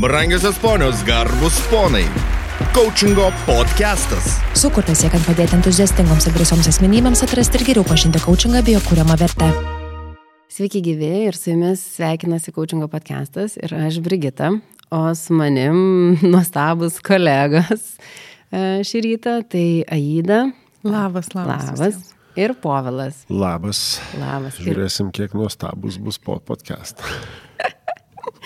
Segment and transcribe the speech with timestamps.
[0.00, 2.04] Brangiosios ponios, garbus ponai.
[2.74, 4.34] Coachingo podcastas.
[4.52, 9.16] Sukurtas siekiant padėti entuziastingoms ir drąsioms asmenybėms atrasti ir geriau pažinti coachingą bei jo kūriamą
[9.16, 9.48] vertę.
[10.52, 14.50] Sveiki gyvi ir su jumis sveikinasi Coachingo podcastas ir aš Brigita,
[14.92, 15.78] o su manim
[16.34, 17.94] nuostabus kolegos
[18.52, 19.64] e, šį rytą, tai
[19.96, 20.42] Aida.
[20.84, 21.72] Labas, labas.
[21.72, 22.12] Labas.
[22.36, 23.24] Ir Povilas.
[23.32, 23.82] Labas.
[24.20, 24.60] Labas.
[24.60, 27.00] Žiūrėsim, kiek nuostabus bus po podcast.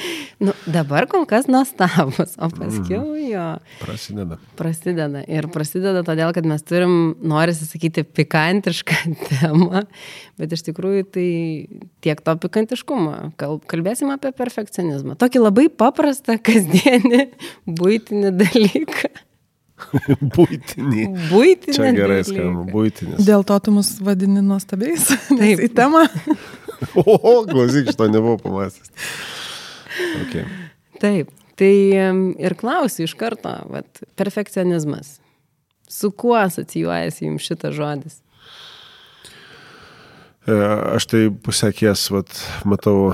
[0.44, 3.44] nu, dabar kol kas nuostabus, o paskui jo
[3.82, 4.38] Prasideda.
[4.58, 5.22] prasideda.
[5.30, 8.98] Ir prasideda todėl, kad mes turim, norisi sakyti, pikantišką
[9.30, 9.84] temą,
[10.40, 11.26] bet iš tikrųjų tai
[12.04, 13.16] tiek to pikantiškumo.
[13.40, 15.16] Kal- Kalbėsim apie perfekcionizmą.
[15.20, 17.26] Tokį labai paprastą, kasdienį,
[17.68, 19.12] būtinį dalyką.
[20.36, 21.04] Būtinį.
[21.30, 23.22] Būtinį Čia gerai skamba, būtinis.
[23.24, 25.06] Dėl to tu mus vadini nuostabiais.
[25.30, 25.62] Taip.
[25.64, 26.02] Į temą.
[27.00, 28.92] O, klausyk, šito nebuvau pamastęs.
[30.24, 30.46] Okay.
[31.02, 31.30] Taip.
[31.60, 31.72] Tai
[32.40, 35.18] ir klausiu iš karto, vat, perfekcionizmas.
[35.90, 38.20] Su kuo asocijuojasi jums šitas žodis?
[40.48, 40.54] E,
[40.96, 42.32] Aš tai pusėkies, vat,
[42.64, 43.12] matau,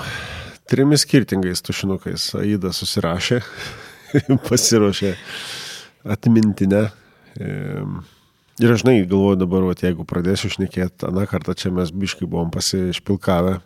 [0.70, 2.28] trimis skirtingais tušinukais.
[2.38, 3.40] Aida susirašė,
[4.48, 5.16] pasiruošė
[6.14, 6.86] atmintinę.
[8.56, 12.48] Ir aš žinai, galvoju dabar, vat, jeigu pradėsiu šnekėti, aną kartą čia mes biškai buvom
[12.54, 13.58] pasišpilkavę,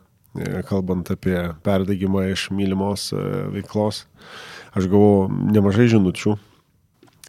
[0.69, 3.25] kalbant apie perdegimą iš mylimos e,
[3.57, 4.05] veiklos.
[4.77, 6.37] Aš gavau nemažai žinučių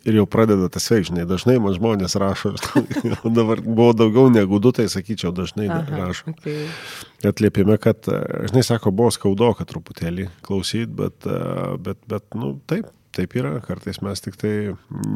[0.06, 1.26] ir jau pradeda tas veikžinai.
[1.30, 2.54] Dažnai man žmonės rašo,
[3.38, 6.34] dabar buvo daugiau negu du, tai sakyčiau, dažnai Aha, rašo.
[6.34, 6.66] okay.
[7.28, 11.38] Atliepime, kad, e, žinai, sako, buvo skaudoka truputėlį klausyti, bet, e,
[11.86, 14.56] bet, bet, nu, taip, taip yra, kartais mes tik tai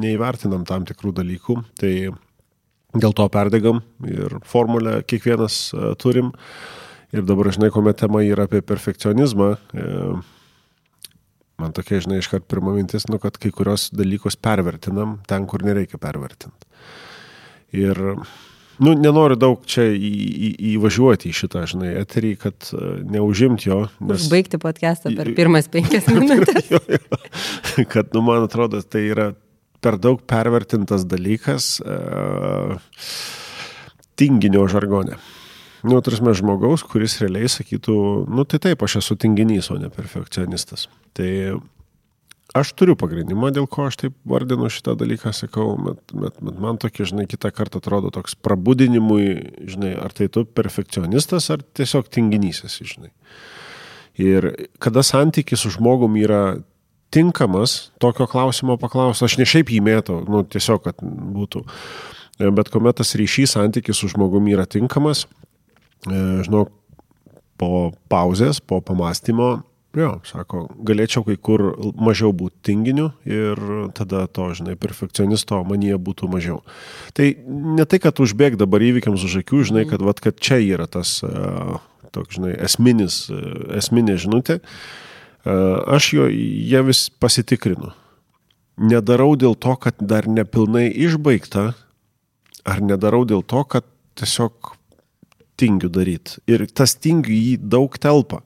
[0.02, 1.94] neįvertinam tam tikrų dalykų, tai
[2.96, 6.34] dėl to perdegam ir formulę kiekvienas e, turim.
[7.14, 9.92] Ir dabar, žinai, kuomet tema yra apie perfekcionizmą, e,
[11.62, 16.00] man tokia, žinai, iškart pirma mintis, nu, kad kai kurios dalykus pervertinam ten, kur nereikia
[16.02, 16.68] pervertinti.
[17.76, 18.00] Ir,
[18.80, 20.12] nu, nenoriu daug čia į,
[20.50, 23.80] į, įvažiuoti į šitą, žinai, eterį, kad e, neužimti jo.
[24.02, 26.70] Užbaigti podcastą per pirmas penkias minutės.
[26.74, 27.22] jo, jo.
[27.94, 29.32] kad, nu, man atrodo, tai yra
[29.86, 32.80] per daug pervertintas dalykas uh,
[34.18, 35.20] tinginio žargonė.
[35.86, 37.96] Nu, turime žmogaus, kuris realiai sakytų,
[38.32, 40.88] nu tai taip, aš esu tinginys, o ne perfekcionistas.
[41.14, 41.30] Tai
[42.58, 46.80] aš turiu pagrindimą, dėl ko aš taip vardinu šitą dalyką, sakau, bet, bet, bet man
[46.82, 49.28] tokia, žinai, kitą kartą atrodo toks prabudinimui,
[49.70, 53.14] žinai, ar tai tu perfekcionistas, ar tiesiog tinginys esi, žinai.
[54.22, 56.58] Ir kada santykis su žmogum yra
[57.14, 61.66] tinkamas, tokio klausimo paklausti, aš ne šiaip jį mėtau, nu tiesiog, kad būtų.
[62.56, 65.24] Bet kuomet tas ryšys santykis su žmogumi yra tinkamas,
[66.06, 66.68] žinau,
[67.60, 69.64] po pauzės, po pamastymo,
[69.96, 71.64] jo, sako, galėčiau kai kur
[71.96, 73.60] mažiau būti tinginiu ir
[73.96, 76.62] tada to, žinai, perfekcionisto manyje būtų mažiau.
[77.16, 80.88] Tai ne tai, kad užbėg dabar įvykiams už akių, žinai, kad, vat, kad čia yra
[80.92, 81.80] tas, uh,
[82.16, 84.62] toks, žinai, esminis, uh, esminė žinutė.
[85.46, 87.92] Aš jo, jie vis pasitikrinu.
[88.82, 91.68] Nedarau dėl to, kad dar nepilnai išbaigta,
[92.66, 93.86] ar nedarau dėl to, kad
[94.18, 94.74] tiesiog
[95.60, 96.40] tingiu daryti.
[96.50, 98.42] Ir tas tingiu jį daug telpa.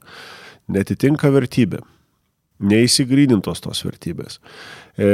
[0.70, 1.82] Netitinka vertybė.
[2.60, 4.42] Neįsigrynintos tos vertybės.
[5.00, 5.08] E,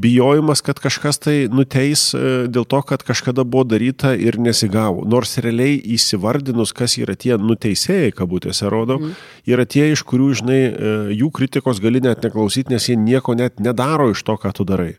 [0.00, 5.04] bijojimas, kad kažkas tai nuteis e, dėl to, kad kažkada buvo daryta ir nesigavo.
[5.04, 9.14] Nors realiai įsivardinus, kas yra tie nuteisėjai, kabutėse rodo, mm.
[9.52, 13.60] yra tie, iš kurių, žinai, e, jų kritikos gali net neklausyti, nes jie nieko net
[13.60, 14.94] nedaro iš to, ką tu darai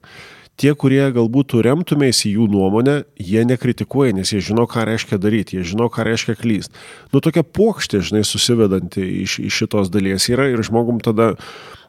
[0.58, 5.60] tie, kurie galbūt tu remtumėsi jų nuomonę, jie nekritikuoja, nes jie žino, ką reiškia daryti,
[5.60, 6.74] jie žino, ką reiškia klyst.
[7.14, 11.36] Nu, tokia pokštė, žinai, susivedanti iš, iš šitos dalies yra ir žmogum tada,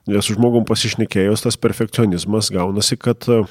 [0.09, 3.43] su žmogum pasišnekėjus, tas perfekcionizmas gaunasi, kad e,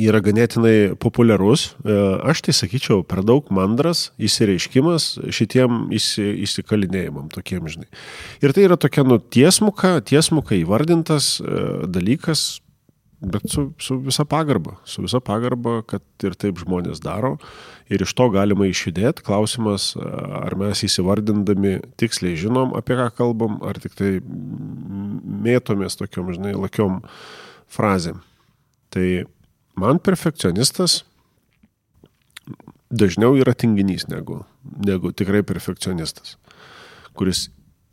[0.00, 1.70] yra ganėtinai populiarus.
[1.84, 1.96] E,
[2.30, 7.88] Aš tai sakyčiau, per daug mandras įsireiškimas šitiem įsi, įsikalinėjimam, tokiem, žinai.
[8.44, 12.63] Ir tai yra tokia, nu, tiesmuka, tiesmuka įvardintas e, dalykas,
[13.24, 17.36] Bet su, su visa pagarba, su visa pagarba, kad ir taip žmonės daro
[17.92, 19.24] ir iš to galima išjudėti.
[19.24, 24.10] Klausimas, ar mes įsivardindami tiksliai žinom, apie ką kalbam, ar tik tai
[25.46, 27.00] mėtomės tokiom, žinai, lakiom
[27.72, 28.20] frazėm.
[28.94, 29.06] Tai
[29.80, 31.02] man perfekcionistas
[32.94, 36.36] dažniau yra tinginys negu, negu tikrai perfekcionistas,
[37.16, 37.48] kuris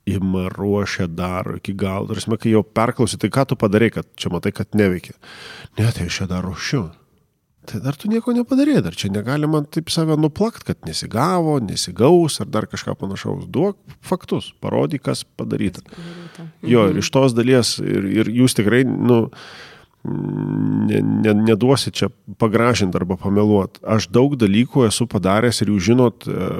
[0.05, 2.09] ima ruošia, daro iki galo.
[2.09, 5.13] Tarsi, kai jau perklausi, tai ką tu padarai, kad čia matai, kad neveikia.
[5.77, 6.89] Ne, tai aš čia dar ruošiu.
[7.69, 12.49] tai dar tu nieko nepadarė, dar čia negalima taip save nuplakt, kad nesigavo, nesigaus ar
[12.49, 13.45] dar kažką panašaus.
[13.45, 15.83] Duok faktus, parodyk, kas padaryta.
[16.65, 19.27] Jo, ir iš tos dalies, ir, ir jūs tikrai, nu,
[20.89, 22.09] ne, ne, neduosi čia
[22.41, 23.83] pagražinti arba pameluoti.
[23.85, 26.51] Aš daug dalykų esu padaręs ir jūs žinot, e,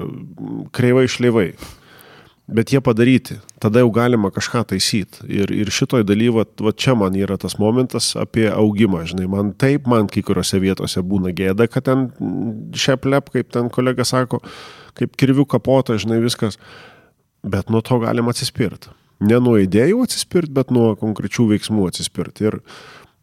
[0.78, 1.50] kreivai išleivai.
[2.52, 5.24] Bet jie padaryti, tada jau galima kažką taisyti.
[5.32, 9.06] Ir, ir šitoj daly, va, va čia man yra tas momentas apie augimą.
[9.08, 12.10] Žinai, man taip, man kai kuriuose vietose būna gėda, kad ten
[12.76, 14.42] šeplep, kaip ten kolega sako,
[15.00, 16.60] kaip kirvių kapota, žinai, viskas.
[17.42, 18.92] Bet nuo to galima atsispirti.
[19.24, 22.52] Ne nuo idėjų atsispirti, bet nuo konkrečių veiksmų atsispirti.
[22.52, 22.60] Ir,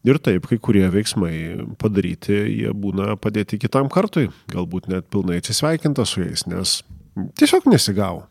[0.07, 1.33] Ir taip, kai kurie veiksmai
[1.79, 6.77] padaryti, jie būna padėti kitam kartui, galbūt net pilnai atsisveikinta su jais, nes
[7.35, 8.28] tiesiog nesigavo.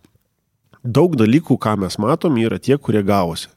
[0.84, 3.50] Daug dalykų, ką mes matom, yra tie, kurie gavosi.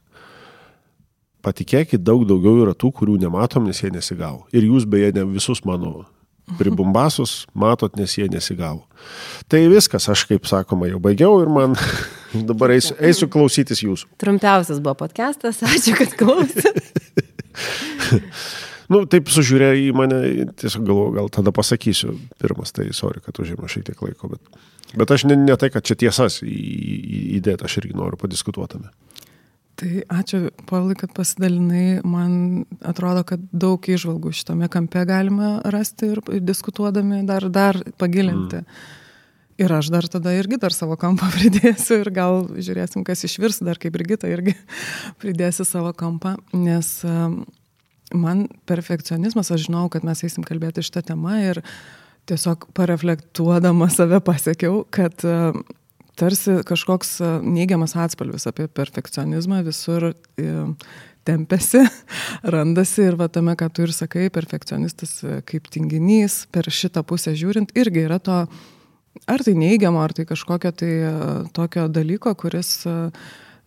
[1.42, 4.46] Patikėkit, daug daugiau yra tų, kurių nematom, nes jie nesigavo.
[4.54, 6.06] Ir jūs beje ne visus mano
[6.58, 8.84] pribumbasus matot, nes jie nesigavo.
[9.50, 11.78] Tai viskas, aš kaip sakoma, jau baigiau ir man
[12.50, 14.12] dabar eisiu, eisiu klausytis jūsų.
[14.22, 16.74] Trumpiausias buvo podcastas, ačiū, kad klausėte.
[18.92, 20.20] nu, taip sužiūrė į mane,
[20.60, 24.62] tiesiog galvoju, gal tada pasakysiu pirmas, tai sorry, kad užima šiek tiek laiko, bet,
[25.00, 28.92] bet aš ne, ne tai, kad čia tiesas įdėta, aš irgi noriu padiskutuotame.
[29.82, 32.04] Tai ačiū, Pavlai, kad pasidalinai.
[32.06, 38.62] Man atrodo, kad daug išvalgų šitame kampe galima rasti ir diskutuodami dar, dar pagilinti.
[38.62, 39.00] Mm.
[39.62, 43.82] Ir aš dar tada irgi dar savo kampą pridėsiu ir gal žiūrėsim, kas išvirs, dar
[43.82, 44.54] kaip Brigita irgi
[45.22, 47.00] pridėsi savo kampą, nes
[48.14, 51.62] man perfekcionizmas, aš žinau, kad mes eisim kalbėti šitą temą ir
[52.30, 55.54] tiesiog pareflektuodama save pasiekiau, kad e,
[56.20, 60.50] tarsi kažkoks e, neigiamas atspalvis apie perfekcionizmą visur e,
[61.28, 61.84] tempėsi,
[62.56, 65.20] randasi ir va tame, ką tu ir sakai, perfekcionistas
[65.50, 68.44] kaip tinginys, per šitą pusę žiūrint, irgi yra to,
[69.30, 70.92] ar tai neigiamo, ar tai kažkokio tai
[71.54, 72.80] tokio dalyko, kuris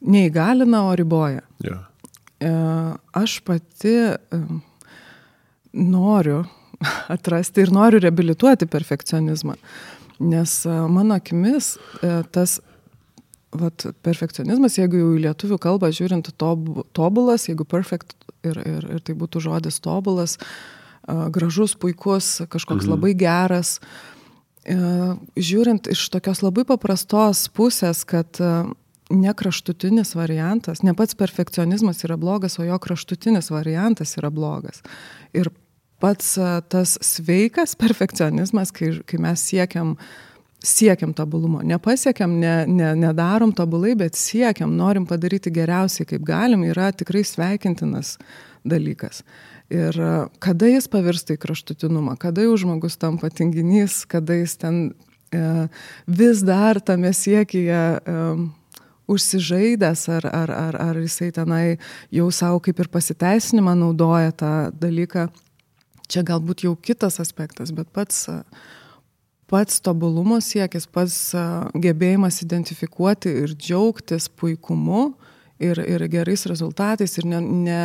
[0.05, 1.44] neįgalina, o riboja.
[1.64, 1.85] Yeah.
[2.44, 2.50] E,
[3.12, 4.17] aš pati e,
[5.73, 6.44] noriu
[7.14, 9.56] atrasti ir noriu reabilituoti perfekcionizmą.
[10.20, 11.75] Nes e, mano akimis
[12.35, 12.58] tas
[13.55, 18.12] vat, perfekcionizmas, jeigu jau į lietuvių kalbą žiūrint tob, tobulas, jeigu perfect
[18.44, 20.37] ir, ir, ir tai būtų žodis tobulas,
[21.05, 22.94] gražus, puikus, kažkoks mhm.
[22.96, 23.79] labai geras,
[25.37, 28.41] žiūrint iš tokios labai paprastos pusės, kad
[29.14, 34.82] ne kraštutinis variantas, ne pats perfekcionizmas yra blogas, o jo kraštutinis variantas yra blogas.
[35.32, 35.50] Ir
[36.02, 36.34] pats
[36.69, 39.94] tas sveikas perfekcionizmas, kai, kai mes siekiam,
[40.64, 46.90] siekiam tobulumo, nepasiekiam, ne, ne, nedarom tobulai, bet siekiam, norim padaryti geriausiai, kaip galim, yra
[46.93, 48.17] tikrai sveikintinas
[48.64, 49.22] dalykas.
[49.72, 49.96] Ir
[50.44, 54.78] kada jis pavirsta į kraštutinumą, kada jau žmogus tampa tinginys, kada jis ten
[55.32, 55.40] e,
[56.06, 58.19] vis dar tame siekyje e,
[59.10, 61.76] užsižaidęs, ar, ar, ar, ar jisai tenai
[62.14, 65.28] jau savo kaip ir pasiteisinimą naudoja tą dalyką.
[66.08, 68.26] Čia galbūt jau kitas aspektas, bet pats,
[69.48, 71.32] pats tobulumo siekis, pats
[71.80, 75.14] gebėjimas identifikuoti ir džiaugtis puikumu
[75.60, 77.82] ir, ir gerais rezultatais ir ne, ne,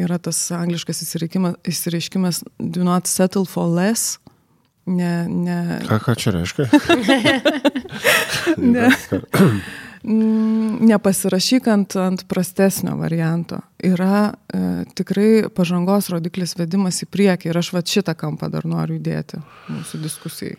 [0.00, 4.18] yra tas angliškas įsireiškimas do not settle for less.
[4.84, 5.80] Ne, ne...
[5.88, 6.68] Ką, ką čia reiškia?
[8.74, 8.90] ne.
[10.04, 13.62] Mm, nepasirašyk ant, ant prastesnio varianto.
[13.80, 14.58] Yra e,
[14.96, 19.40] tikrai pažangos rodiklis vedimas į priekį ir aš va šitą kampą dar noriu įdėti
[19.72, 20.58] mūsų diskusijai.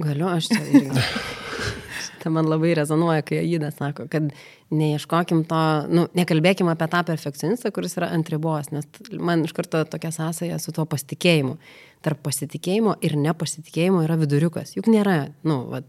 [0.00, 1.04] Galiu aš čia irgi.
[2.20, 4.32] Tai man labai rezonuoja, kai Aida sako, kad
[4.72, 5.60] neieškokim to,
[5.92, 10.58] nu, nekalbėkim apie tą perfekcionistą, kuris yra ant ribos, nes man iš karto tokia sąsaja
[10.60, 11.56] su tuo pasitikėjimu.
[12.04, 14.76] Tarp pasitikėjimo ir nepasitikėjimo yra viduriukas.
[14.76, 15.88] Juk nėra, nu, vad,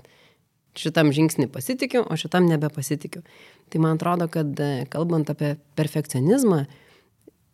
[0.78, 3.24] šitam žingsnį pasitikiu, o šitam nebepasitikiu.
[3.72, 6.64] Tai man atrodo, kad e, kalbant apie perfekcionizmą,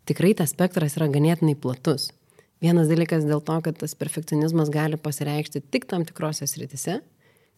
[0.09, 2.11] tikrai tas spektras yra ganėtinai platus.
[2.63, 7.01] Vienas dalykas dėl to, kad tas perfekcionizmas gali pasireikšti tik tam tikrose sritise.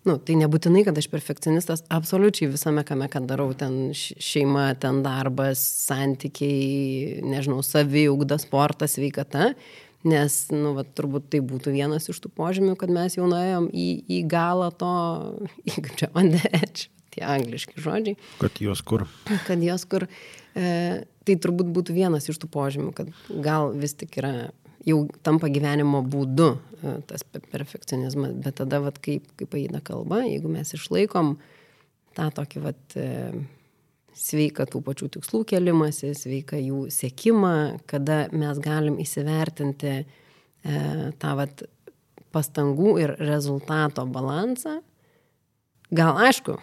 [0.07, 5.59] Nu, tai nebūtinai, kad aš perfekcionistas absoliučiai visame, kame, kad darau, ten šeima, ten darbas,
[5.89, 9.51] santykiai, nežinau, saviugda, sportas, sveikata,
[10.07, 13.87] Nes, nu, va, turbūt tai būtų vienas iš tų požymių, kad mes jau nuėjom į,
[14.07, 14.93] į galą to,
[15.67, 18.15] į, kaip čia, on the edge, tie angliški žodžiai.
[18.39, 19.03] Kad jos kur.
[19.47, 20.07] Kad jos kur.
[20.55, 20.71] E,
[21.27, 23.11] tai turbūt būtų vienas iš tų požymių, kad
[23.43, 24.33] gal vis tik yra,
[24.87, 30.51] jau tampa gyvenimo būdu e, tas perfekcionizmas, bet tada, va, kaip, kaip eina kalba, jeigu
[30.53, 31.35] mes išlaikom
[32.15, 33.09] tą tokį, va, e,
[34.19, 37.55] sveika tų pačių tikslų kelimasi, sveika jų sėkimą,
[37.89, 40.81] kada mes galim įsivertinti, e,
[41.21, 41.63] tą vat,
[42.35, 44.79] pastangų ir rezultato balansą,
[45.95, 46.59] gal aišku,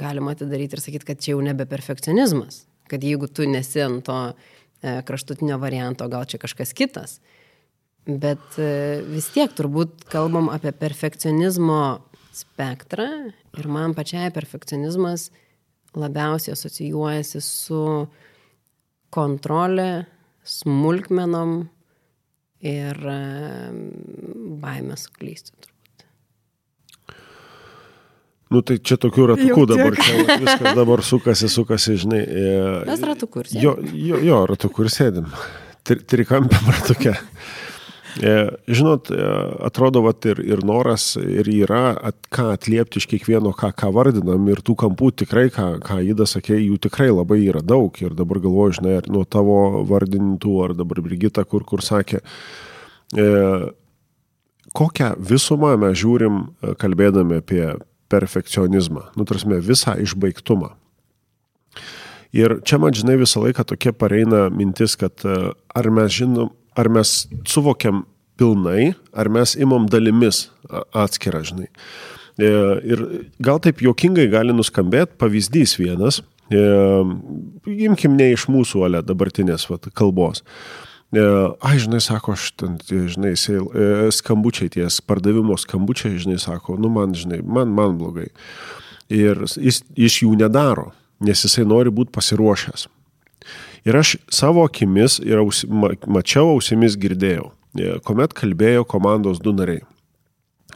[0.00, 4.18] galima atidaryti ir sakyti, kad čia jau nebe perfekcionizmas, kad jeigu tu nesi ant to
[4.30, 7.18] e, kraštutinio varianto, gal čia kažkas kitas.
[8.06, 11.82] Bet e, vis tiek turbūt kalbam apie perfekcionizmo
[12.32, 13.08] spektrą
[13.58, 15.28] ir man pačiai perfekcionizmas
[15.98, 17.82] labiausiai asocijuojasi su
[19.12, 20.06] kontrolė,
[20.42, 21.58] smulkmenom
[22.62, 22.98] ir
[24.62, 25.72] baimė suklysti turbūt.
[28.52, 32.20] Nu tai čia tokių ratukų dabar, čia viskas dabar sukasi, sukasi, žinai.
[32.20, 32.48] E,
[32.88, 33.62] Mes ratukų ir sėdim.
[33.64, 33.72] Jo,
[34.10, 35.30] jo, jo ratukų ir sėdim.
[35.82, 37.14] Tri, trikampiam ratukė.
[38.20, 39.16] E, žinot, e,
[39.64, 44.44] atrodo, vat, ir, ir noras, ir yra, at, ką atliepti iš kiekvieno, ką, ką vardinam,
[44.52, 47.96] ir tų kampų tikrai, ką, ką Ida sakė, jų tikrai labai yra daug.
[48.04, 52.20] Ir dabar galvoju, žinai, ar nuo tavo vardintų, ar dabar Brigita, kur, kur sakė,
[53.16, 53.26] e,
[54.76, 57.64] kokią visumą mes žiūrim, e, kalbėdami apie
[58.12, 60.74] perfekcionizmą, nu, tarsi visą išbaigtumą.
[62.36, 67.26] Ir čia man, žinai, visą laiką tokia pareina mintis, kad ar mes žinom, ar mes
[67.48, 68.04] suvokiam
[68.40, 70.46] pilnai, ar mes imam dalimis
[70.96, 71.68] atskirą, žinai.
[72.40, 72.48] E,
[72.88, 73.02] ir
[73.44, 76.62] gal taip jokingai gali nuskambėti pavyzdys vienas, e,
[77.88, 80.42] imkim ne iš mūsų, ale dabartinės vat, kalbos.
[81.12, 83.34] E, ai, žinai, sako, aš ten, žinai,
[84.16, 88.30] skambučiai ties, pardavimo skambučiai, žinai, sako, nu man, žinai, man, man blogai.
[89.12, 90.88] Ir jis, jis jų nedaro,
[91.22, 92.88] nes jisai nori būti pasiruošęs.
[93.88, 97.48] Ir aš savo akimis ir ausi, mačiau, ausimis girdėjau,
[97.78, 99.82] e, kuomet kalbėjo komandos du nariai.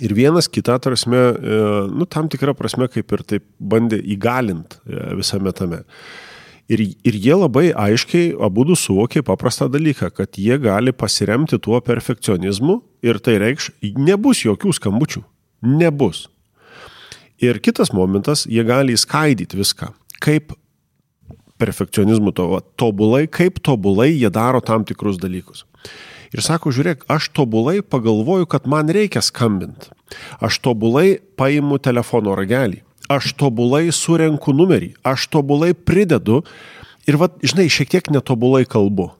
[0.02, 1.58] Ir vienas kitą, tarsi, e,
[1.88, 5.84] nu, tam tikrą prasme, kaip ir taip bandė įgalinti e, visame tame.
[6.66, 11.78] Ir, ir jie labai aiškiai abu du suvokė paprastą dalyką, kad jie gali pasiremti tuo
[11.80, 15.22] perfekcionizmu ir tai reikš, nebus jokių skambučių.
[15.62, 16.26] Nebus.
[17.38, 19.92] Ir kitas momentas, jie gali įskaidyti viską.
[20.24, 20.56] Kaip
[21.60, 25.64] perfekcionizmu, to, va, tobulai, kaip tobulai jie daro tam tikrus dalykus.
[26.34, 29.92] Ir sako, žiūrėk, aš tobulai pagalvoju, kad man reikia skambinti.
[30.42, 32.82] Aš tobulai paimu telefono ragelį.
[33.12, 34.96] Aš tobulai surenku numerį.
[35.06, 36.42] Aš tobulai pridedu.
[37.06, 39.12] Ir, va, žinai, šiek tiek netobulai kalbu.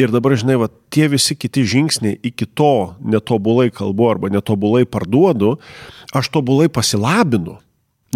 [0.00, 5.56] Ir dabar, žinai, va, tie visi kiti žingsniai iki to netobulai kalbu arba netobulai parduodu,
[6.16, 7.58] aš tobulai pasilabinu.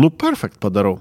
[0.01, 1.01] Nu, perfekt padarau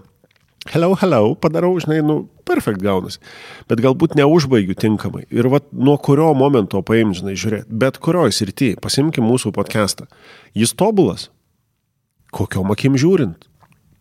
[0.71, 3.19] hello, hello, padarau, žinai, nu, perfekt gaunasi.
[3.67, 5.25] Bet galbūt neužbaigiu tinkamai.
[5.33, 10.07] Ir vat nuo kurio momento paim, žinai, žiūrėti, bet kurioj srity, pasimkim mūsų podcastą.
[10.57, 11.29] Jis tobulas.
[12.33, 13.49] Kokiom akim žiūrint?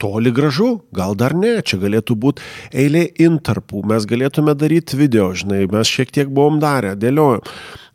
[0.03, 2.43] Toli gražu, gal dar ne, čia galėtų būti
[2.75, 7.45] eilė intarpų, mes galėtume daryti video, žinai, mes šiek tiek buvom darę, dėliojom.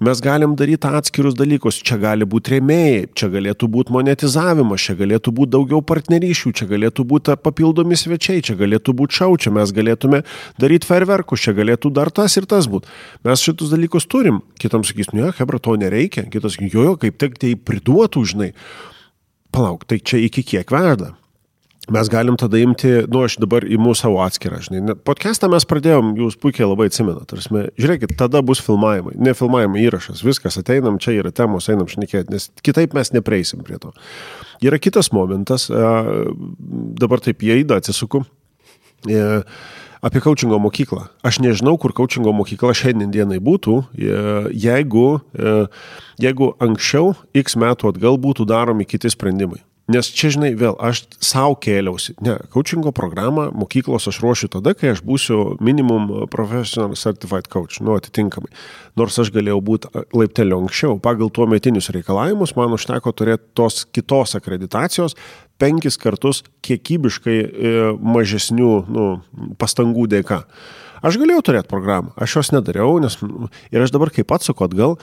[0.07, 5.33] Mes galim daryti atskirus dalykus, čia gali būti rėmėjai, čia galėtų būti monetizavimas, čia galėtų
[5.39, 10.21] būti daugiau partnerysčių, čia galėtų būti papildomi svečiai, čia galėtų būti šau, čia mes galėtume
[10.61, 12.93] daryti ferverkus, čia galėtų dar tas ir tas būti.
[13.25, 17.41] Mes šitus dalykus turim, kitam sakys, ne, hebra, to nereikia, kitas jo, jo, kaip tik
[17.41, 18.53] tai priduotų, žinai.
[19.49, 21.15] Palauk, tai čia iki kiek verda?
[21.91, 26.37] Mes galim tada imti, nu aš dabar įimu savo atskirą, žinai, podcastą mes pradėjom, jūs
[26.41, 31.31] puikiai labai atsimenat, tarsi, žiūrėkit, tada bus filmavimai, ne filmavimai įrašas, viskas, ateinam, čia yra
[31.35, 33.93] temos, einam šnekėti, nes kitaip mes nepreisim prie to.
[34.65, 38.23] Yra kitas momentas, dabar taip įeida, atsisuku,
[40.07, 41.07] apie coachingo mokyklą.
[41.25, 45.07] Aš nežinau, kur coachingo mokykla šiandien dienai būtų, jeigu,
[46.21, 49.63] jeigu anksčiau, x metų atgal būtų daromi kiti sprendimai.
[49.87, 52.17] Nes čia, žinai, vėl aš savo kėliausi.
[52.19, 57.95] Ne, coachingo programą mokyklos aš ruošiu tada, kai aš būsiu minimum professional certified coach, nu,
[57.95, 58.51] atitinkamai.
[58.99, 64.35] Nors aš galėjau būti laiptelio anksčiau, pagal tuo metinius reikalavimus man užteko turėti tos kitos
[64.35, 65.15] akreditacijos
[65.57, 69.07] penkis kartus kiekybiškai e, mažesnių nu,
[69.61, 70.43] pastangų dėka.
[71.05, 73.17] Aš galėjau turėti programą, aš jos nedariau, nes
[73.71, 74.97] ir aš dabar kaip atsuku atgal,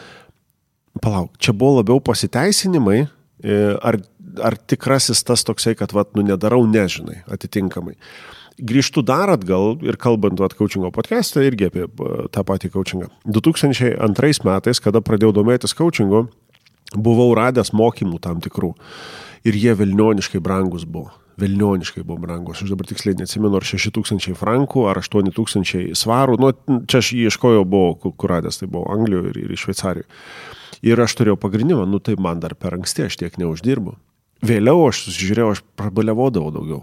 [1.02, 4.00] palauk, čia buvo labiau pasiteisinimai, e, ar
[4.42, 7.94] ar tikrasis tas toksai, kad, vat, nu, nedarau, nežinai, atitinkamai.
[8.54, 11.88] Grįžtu dar atgal ir kalbant, vat, coachingo podcast'ą irgi apie
[12.34, 13.10] tą patį coachingą.
[13.26, 16.28] 2002 metais, kada pradėjau domėtis coachingu,
[16.94, 18.74] buvau radęs mokymų tam tikrų.
[19.44, 21.10] Ir jie vilnioniškai brangus buvo.
[21.42, 22.62] Vilnioniškai buvo brangus.
[22.62, 26.38] Aš dabar tiksliai neatsimenu, ar 6000 frankų, ar 8000 svarų.
[26.38, 26.52] Nu,
[26.86, 30.06] čia aš ieškojau, buvo kur radęs, tai buvo Anglijoje ir, ir Šveicarijoje.
[30.84, 33.96] Ir aš turėjau pagrindimą, nu tai man dar per anksti, aš tiek neuždirbu.
[34.44, 36.82] Vėliau aš susižiūrėjau, aš prabalevodavau daugiau.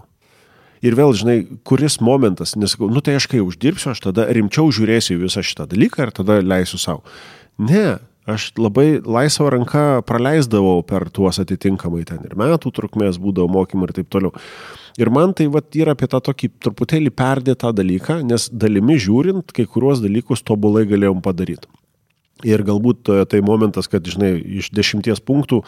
[0.82, 5.20] Ir vėl, žinai, kuris momentas, nesakau, nu tai aš kai uždirbsiu, aš tada rimčiau žiūrėsiu
[5.20, 7.04] visą šitą dalyką ir tada leisiu savo.
[7.62, 13.88] Ne, Aš labai laisvą ranką praleisdavau per tuos atitinkamai ten ir metų trukmės būdavo mokymai
[13.88, 14.30] ir taip toliau.
[15.00, 19.66] Ir man tai vat, yra apie tą tokį truputėlį perdėtą dalyką, nes dalimi žiūrint, kai
[19.66, 21.66] kuriuos dalykus tobulai galėjom padaryti.
[22.46, 25.62] Ir galbūt e, tai momentas, kad, žinai, iš dešimties punktų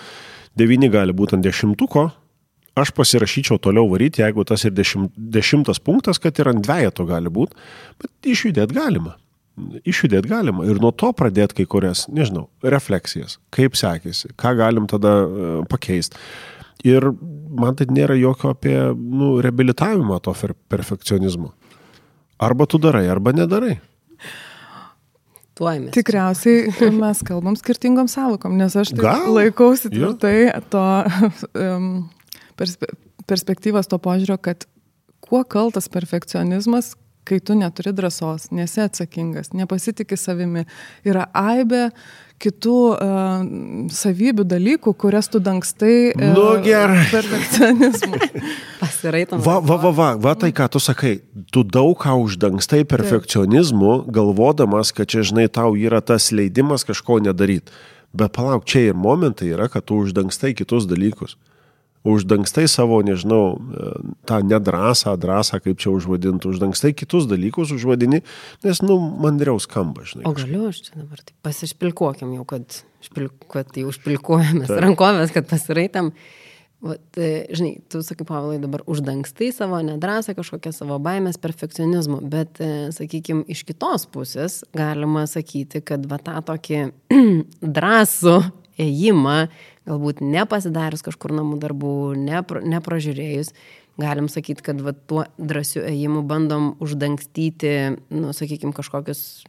[0.58, 2.08] devyni gali būti ant dešimtuko,
[2.78, 7.30] aš pasirašyčiau toliau varyti, jeigu tas ir dešimt, dešimtas punktas, kad ir ant dviejato gali
[7.32, 7.58] būti,
[8.00, 9.18] bet išjudėti galima
[9.86, 15.14] išjudėti galima ir nuo to pradėti kai kurias, nežinau, refleksijas, kaip sekėsi, ką galim tada
[15.22, 16.18] e, pakeisti.
[16.84, 17.06] Ir
[17.54, 20.34] man tai nėra jokio apie nu, reabilitavimą to
[20.72, 21.52] perfekcionizmo.
[22.42, 23.78] Arba tu darai, arba nedarai.
[25.54, 25.92] Tuojame.
[25.94, 30.84] Tikriausiai mes kalbam skirtingom savokom, nes aš laikausi tvirtai to
[31.54, 31.90] um,
[32.58, 32.90] perspe
[33.24, 34.66] perspektyvos, to požiūrio, kad
[35.24, 36.90] kuo kaltas perfekcionizmas,
[37.24, 40.64] kai tu neturi drąsos, nesi atsakingas, nepasitikė savimi.
[41.06, 41.88] Yra aibė
[42.42, 43.44] kitų uh,
[43.94, 47.06] savybių dalykų, kurias tu dangstai uh, nu, gerai.
[47.12, 48.20] perfekcionizmu.
[48.82, 49.40] Pasiraitam.
[49.44, 51.16] Va, va, va, va, va, tai ką tu sakai,
[51.54, 57.72] tu daug ką uždangstai perfekcionizmu, galvodamas, kad čia, žinai, tau yra tas leidimas kažko nedaryti.
[58.14, 61.38] Bet palauk, čia ir momentai yra, kad tu uždangstai kitus dalykus
[62.04, 63.56] uždangstai savo, nežinau,
[64.28, 68.20] tą nedrasą, drąsą, kaip čia užvadinti, uždangstai kitus dalykus užvadini,
[68.64, 70.26] nes, nu, mandriau skamba, žinai.
[70.28, 74.80] O galiu aš čia dabar, tai pasišpilkuokim jau, kad, špilk, kad jau užpilkuojamės tai.
[74.84, 76.12] rankovės, kad pasiraitam.
[76.84, 82.60] Vat, e, žinai, tu sakai, Pavalai, dabar uždangstai savo nedrasą, kažkokią savo baimės, perfekcionizmų, bet,
[82.60, 86.82] e, sakykime, iš kitos pusės galima sakyti, kad va tą tokį
[87.78, 88.36] drąsų
[88.84, 89.38] ėjimą,
[89.88, 93.52] galbūt nepasidarius kažkur namų darbų, nepro, nepražiūrėjus,
[94.00, 97.74] galim sakyti, kad va, tuo drąsiu ėjimu bandom uždangstyti,
[98.14, 99.44] nu, sakykime, kažkokius,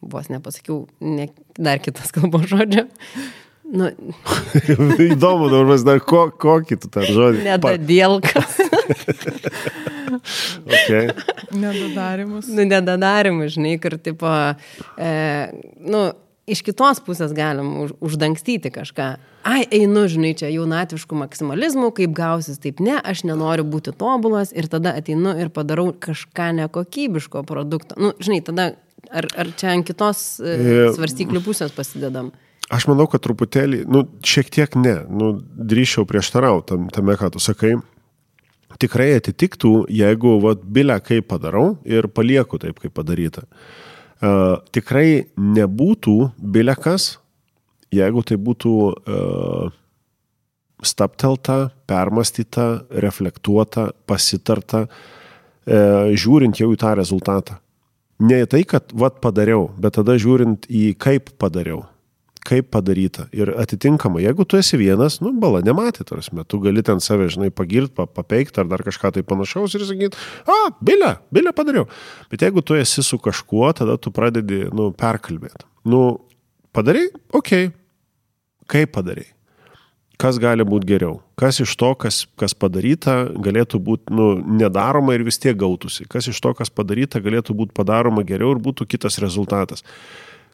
[0.00, 1.28] vos nepasakiau, ne,
[1.58, 2.86] dar kitas kalbos žodžio.
[3.70, 3.86] Nu,
[5.12, 7.44] Įdomu, dabar dar ko, kokį tu tą žodį.
[7.46, 8.56] Nedadėlkas.
[10.74, 11.12] okay.
[11.54, 12.48] Nedadarimas.
[12.50, 14.32] Nu, nedadarimas, žinai, kur tipo,
[14.98, 15.12] e,
[15.86, 16.02] nu,
[16.50, 19.08] iš kitos pusės galim už, uždangstyti kažką.
[19.46, 24.68] Ai, einu, žinai, čia jaunatviškų maksimalizmų, kaip gausis, taip ne, aš nenoriu būti tobulas ir
[24.72, 27.96] tada ateinu ir padarau kažką nekokybiško produkto.
[28.00, 28.70] Nu, žinai, tada
[29.08, 30.56] ar, ar čia ant kitos e,
[30.96, 32.34] svarstyklių pusės pasidedam?
[32.70, 37.42] Aš manau, kad truputėlį, nu, šiek tiek ne, nu, drįšiau prieštarauti tam, tame, ką tu
[37.42, 37.74] sakai.
[38.80, 43.42] Tikrai atitiktų, jeigu, vad, bilę kaip padarau ir palieku taip, kaip padaryta.
[43.48, 43.89] Uh,
[44.20, 47.14] tikrai nebūtų bilekas,
[47.94, 49.70] jeigu tai būtų uh,
[50.84, 57.60] staptelta, permastyta, reflektuota, pasitarta, uh, žiūrint jau į tą rezultatą.
[58.20, 61.86] Ne tai, kad vad padariau, bet tada žiūrint į kaip padariau
[62.46, 63.26] kaip padaryta.
[63.36, 67.50] Ir atitinkamai, jeigu tu esi vienas, nu, bala nematė, tarsi, tu gali ten save, žinai,
[67.54, 71.88] pagirti, papeikti ar dar kažką tai panašaus ir sakyti, a, bilę, bilę padariau.
[72.32, 75.68] Bet jeigu tu esi su kažkuo, tada tu pradedi, nu, perkalbėti.
[75.90, 76.04] Nu,
[76.76, 77.76] padarai, okei, okay.
[78.70, 79.28] kaip padarai.
[80.20, 81.22] Kas gali būti geriau?
[81.40, 86.04] Kas iš to, kas, kas padaryta, galėtų būti nu, nedaroma ir vis tiek gautųsi?
[86.12, 89.80] Kas iš to, kas padaryta, galėtų būti padaroma geriau ir būtų kitas rezultatas?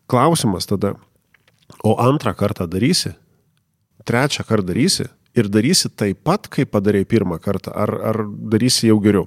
[0.07, 0.93] Klausimas tada,
[1.85, 3.15] o antrą kartą darysi,
[4.05, 8.97] trečią kartą darysi ir darysi taip pat, kaip padarėjai pirmą kartą, ar, ar darysi jau
[9.05, 9.27] geriau.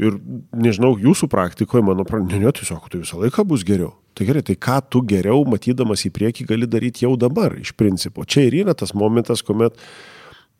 [0.00, 0.16] Ir
[0.56, 3.92] nežinau, jūsų praktikoje, mano ne, tiesiog tai visą laiką bus geriau.
[4.16, 8.24] Tai gerai, tai ką tu geriau, matydamas į priekį, gali daryti jau dabar, iš principo.
[8.24, 9.76] Čia ir yra tas momentas, kuomet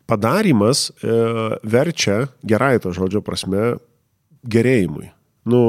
[0.09, 1.17] padarimas e,
[1.63, 3.75] verčia, gerai to žodžio prasme,
[4.49, 5.09] gerėjimui.
[5.49, 5.61] Nu,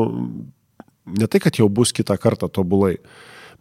[1.05, 2.97] ne tai, kad jau bus kitą kartą tobulai,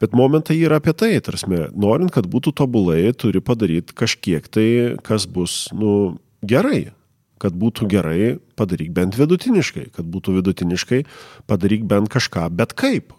[0.04, 1.48] Bet momentai yra apie tai, tarsi,
[1.80, 4.68] norint, kad būtų tobulai, turi padaryti kažkiek tai,
[5.06, 6.92] kas bus, nu, gerai.
[7.40, 9.90] Kad būtų gerai, padaryk bent vidutiniškai.
[9.96, 11.02] Kad būtų vidutiniškai,
[11.48, 13.16] padaryk bent kažką, bet kaip.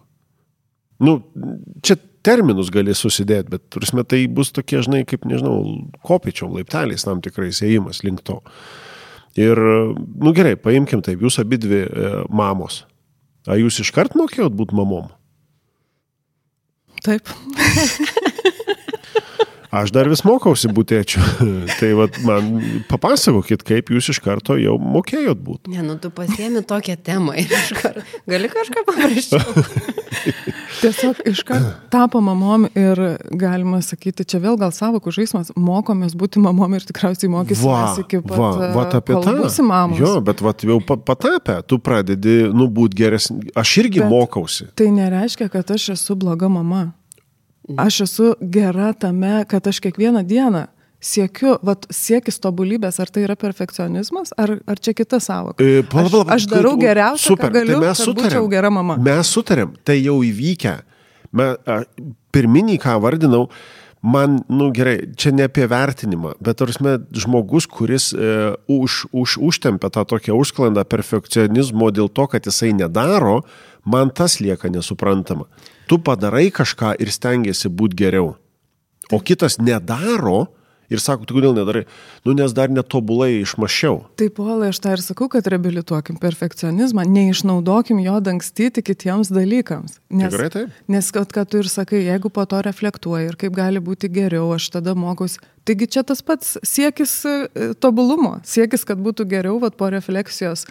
[1.01, 1.19] Nu,
[1.85, 5.59] čia terminus gali susidėti, bet, turime, tai bus tokie, žinai, kaip, nežinau,
[6.05, 8.43] kopičiom laipteliais tam tikrais ėjimas link to.
[9.41, 12.85] Ir, nu gerai, paimkim taip, jūs abi dvi e, mamos.
[13.49, 15.09] Ar jūs iškart mokėjot būti mamom?
[17.05, 17.29] Taip.
[19.75, 21.23] Aš dar vis mokausi būtėčių.
[21.81, 22.53] tai vat, man
[22.91, 25.73] papasakokit, kaip jūs iš karto jau mokėjot būti.
[25.75, 29.41] Ne, nu tu pasiemi tokią temą ir iš karto gali kažką paprašyti.
[30.85, 33.01] Tiesiog iškart tapo mamom ir
[33.35, 38.39] galima sakyti, čia vėl gal savokų žaidimas, mokomės būti mamom ir tikriausiai mokysimės iki pat.
[38.39, 39.37] Va, va apie tą.
[39.43, 40.01] Būsi mamos.
[40.01, 43.55] Jo, bet va, jau patapę, tu pradedi, nu, būti geresnis.
[43.59, 44.71] Aš irgi bet mokausi.
[44.79, 46.93] Tai nereiškia, kad aš esu bloga mama.
[47.81, 50.67] Aš esu gera tame, kad aš kiekvieną dieną
[51.05, 55.61] siekiu, vat, siekis tobulybės, ar tai yra perfekcionizmas, ar, ar čia kita savoka.
[55.65, 58.51] E, pala, pala, Aš, aš darau geriausią, super, ką galiu, tai mes kad sutarėm.
[58.53, 58.97] gera mama.
[59.05, 60.79] Mes sutarėm, tai jau įvykę.
[62.35, 63.49] Pirminį, ką vardinau,
[64.05, 69.91] man, nu gerai, čia ne apie vertinimą, bet tarsi žmogus, kuris e, už, už, užtempia
[69.93, 73.43] tą tokią užsklandą perfekcionizmo dėl to, kad jisai nedaro,
[73.85, 75.49] man tas lieka nesuprantama.
[75.91, 78.35] Tu padarai kažką ir stengiasi būti geriau.
[79.13, 80.47] O kitas nedaro
[80.93, 81.85] ir sako, tu kodėl nedarai?
[82.27, 84.01] Nu, nes dar netobulai išmašiau.
[84.21, 89.99] Tai, Polai, aš tą ir sakau, kad reabilituokim perfekcionizmą, neišnaudokim jo dangstyti kitiems dalykams.
[90.13, 90.77] Nes, Tikrai taip.
[90.93, 94.51] Nes, kad, kad tu ir sakai, jeigu po to reflektuoji ir kaip gali būti geriau,
[94.57, 95.41] aš tada mokausi.
[95.65, 97.37] Taigi čia tas pats siekis e,
[97.81, 100.67] tobulumo, siekis, kad būtų geriau, vad po refleksijos.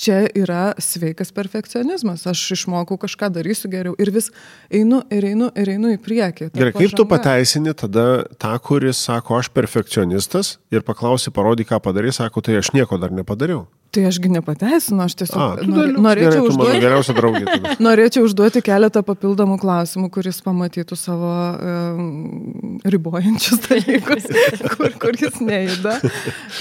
[0.00, 2.24] Čia yra sveikas perfekcionizmas.
[2.30, 4.30] Aš išmokau kažką, darysiu geriau ir vis
[4.72, 6.48] einu ir einu ir einu į priekį.
[6.54, 8.06] Gerai, kaip tu pateisini tada
[8.40, 13.12] tą, kuris sako, aš perfekcionistas ir paklausi, parodyk, ką padarai, sako, tai aš nieko dar
[13.12, 13.66] nepadariau.
[13.90, 16.44] Tai ašgi nepateisinu, aš A, tiesiog tu nor, norėčiau
[16.78, 17.60] gerai, užduoti.
[17.86, 24.30] Norėčiau užduoti keletą papildomų klausimų, kuris pamatytų savo um, ribojančius dalykus,
[24.76, 25.96] kur, kur jis neįda.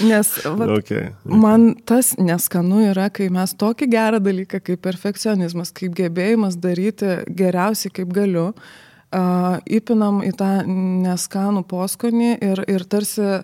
[0.10, 1.10] Nes vat, Okay.
[1.30, 7.94] man tas neskanu yra, kai mes tokį gerą dalyką kaip perfekcionizmas, kaip gebėjimas daryti geriausiai
[7.94, 13.42] kaip galiu, uh, įpinam į tą neskanų poskonį ir, ir tarsi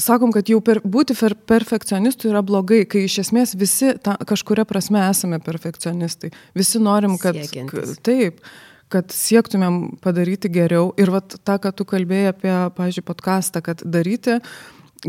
[0.00, 4.66] sakom, kad jau per, būti per, perfekcionistu yra blogai, kai iš esmės visi ta, kažkuria
[4.68, 6.32] prasme esame perfekcionistai.
[6.58, 7.38] Visi norim, kad...
[7.38, 7.98] Siekiantys.
[7.98, 8.46] K, taip
[8.92, 10.92] kad siektumėm padaryti geriau.
[11.00, 14.36] Ir vat tą, ką tu kalbėjai apie, pavyzdžiui, podcastą, kad daryti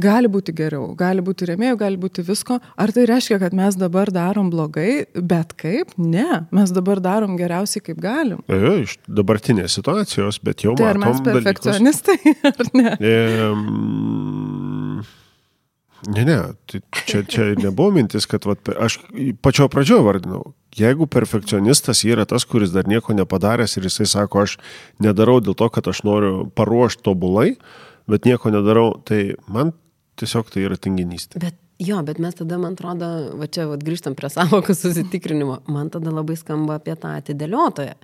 [0.01, 2.59] gali būti geriau, gali būti remėjų, gali būti visko.
[2.77, 5.95] Ar tai reiškia, kad mes dabar darom blogai, bet kaip?
[5.97, 8.43] Ne, mes dabar darom geriausiai, kaip galim.
[8.47, 11.43] E, iš dabartinės situacijos, bet jau Tai ar mes matom dalykus.
[11.43, 12.17] perfekcionistai,
[12.51, 12.97] ar ne?
[12.99, 15.05] Ehm,
[16.05, 16.35] Ne, ne,
[16.69, 18.99] tai čia, čia nebuvo mintis, kad vat, aš
[19.41, 20.41] pačio pradžioje vardinau,
[20.77, 24.53] jeigu perfekcionistas yra tas, kuris dar nieko nepadaręs ir jisai sako, aš
[25.01, 27.55] nedarau dėl to, kad aš noriu paruošti tobulai,
[28.11, 29.73] bet nieko nedarau, tai man
[30.19, 31.39] tiesiog tai yra tinginystė.
[31.43, 35.91] Bet jo, bet mes tada, man atrodo, va čia va, grįžtam prie savokų susitikrinimo, man
[35.93, 37.95] tada labai skamba apie tą atidėliotoją.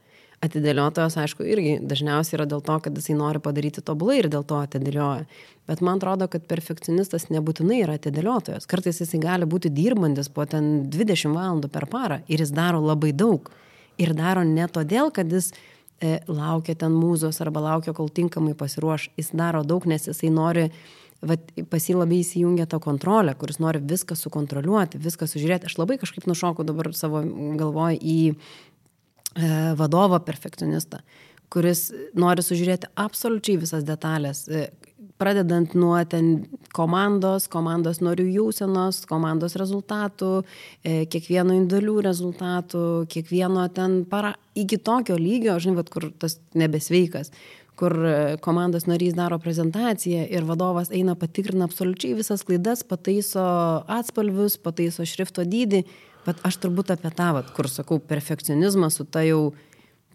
[0.41, 4.57] Atidėliotojas, aišku, irgi dažniausiai yra dėl to, kad jisai nori padaryti tobulai ir dėl to
[4.57, 5.27] atidėlioja.
[5.69, 8.65] Bet man atrodo, kad perfekcionistas nebūtinai yra atidėliotojas.
[8.69, 13.13] Kartais jisai gali būti dirbantis po ten 20 valandų per parą ir jis daro labai
[13.13, 13.51] daug.
[14.01, 15.51] Ir daro ne todėl, kad jis
[16.01, 19.11] e, laukia ten mūzos arba laukia, kol tinkamai pasiruoš.
[19.21, 20.71] Jis daro daug, nes jisai nori,
[21.25, 25.69] vat, pas jį labai įsijungia ta kontrolė, kuris nori viską sukontroliuoti, viską sužiūrėti.
[25.69, 27.23] Aš labai kažkaip nušokau dabar savo
[27.59, 28.35] galvoj į e,
[29.79, 31.01] vadovą perfekcionistą,
[31.53, 34.69] kuris nori sužiūrėti absoliučiai visas detalės, e,
[35.21, 40.31] pradedant nuo ten komandos, komandos norių jausenos, komandos rezultatų,
[40.81, 47.29] e, kiekvieno individualių rezultatų, kiekvieno ten para, iki tokio lygio, žinai, vat, kur tas nebesveikas
[47.79, 53.43] kur e, komandos narys daro prezentaciją ir vadovas eina patikrina absoliučiai visas klaidas, pataiso
[53.87, 55.83] atspalvius, pataiso šrifto dydį,
[56.25, 59.51] bet aš turbūt apie tą, vat, kur sakau, perfekcionizmą su ta jau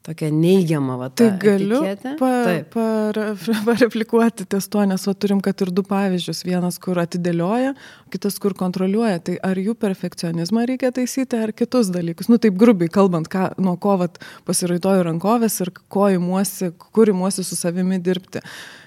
[0.06, 2.12] tokia neigiama, va, Tai ta galiu etiketė.
[2.72, 2.84] pa,
[3.68, 6.44] pareplikuoti ties to, nes va, turim, kad ir du pavyzdžius.
[6.46, 7.74] Vienas, kur atidėlioja,
[8.14, 9.18] kitas, kur kontroliuoja.
[9.26, 12.30] Tai ar jų perfekcionizmą reikia taisyti, ar kitus dalykus.
[12.32, 17.44] Nu taip grubiai kalbant, ką, nuo ko vat, pasiraitoju rankovės ir ko imuosi, kur imuosi
[17.46, 18.44] su savimi dirbti.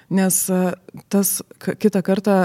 [0.10, 0.74] Nes a,
[1.10, 1.40] tas
[1.80, 2.40] kitą kartą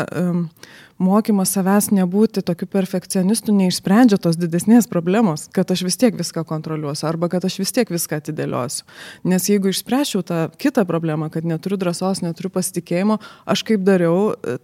[0.99, 7.09] mokymas savęs nebūti tokiu perfekcionistu neišsprendžia tos didesnės problemos, kad aš vis tiek viską kontroliuosiu
[7.11, 8.85] arba kad aš vis tiek viską atidėliosiu.
[9.27, 14.59] Nes jeigu išspręšiau tą kitą problemą, kad neturiu drąsos, neturiu pasitikėjimo, aš kaip dariau, e,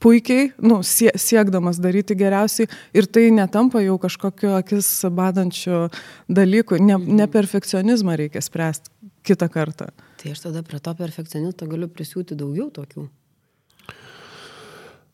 [0.00, 5.88] puikiai, nu, sie, siekdamas daryti geriausiai ir tai netampa jau kažkokiu akis badančiu
[6.28, 6.80] dalyku.
[6.80, 9.90] Ne, ne perfekcionizmą reikia spręsti kitą kartą.
[10.20, 13.06] Tai aš tada prie to perfekcionisto galiu prisiūti daugiau tokių.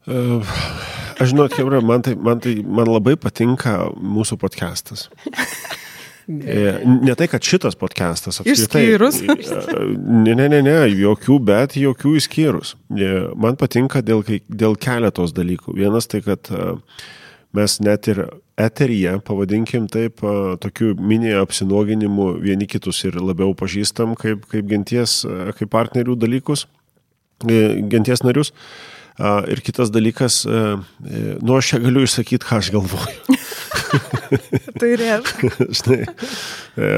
[0.07, 0.41] E,
[1.17, 5.07] Aš žinot, Hebra, man, tai, man, tai, man labai patinka mūsų podcastas.
[6.27, 8.83] E, Ne tai, kad šitas podcastas apskritai.
[8.83, 9.21] Išskyrus.
[9.23, 12.75] E, Ne, ne, ne, ne, jokių, bet jokių išskyrus.
[12.91, 15.77] E, Man patinka dėl, dėl keletos dalykų.
[15.79, 16.75] Vienas tai, kad e,
[17.57, 20.23] mes net ir eteryje, pavadinkim taip,
[20.61, 25.21] tokiu mini apsinuoginimu vieni kitus ir labiau pažįstam kaip, kaip genties,
[25.59, 26.67] kaip partnerių dalykus,
[27.45, 28.55] e, genties narius.
[29.49, 30.59] Ir kitas dalykas, e,
[31.41, 33.37] nu aš čia galiu išsakyti, ką aš galvoju.
[34.81, 35.51] tai reiškia.
[35.79, 36.01] žinai,
[36.77, 36.91] e,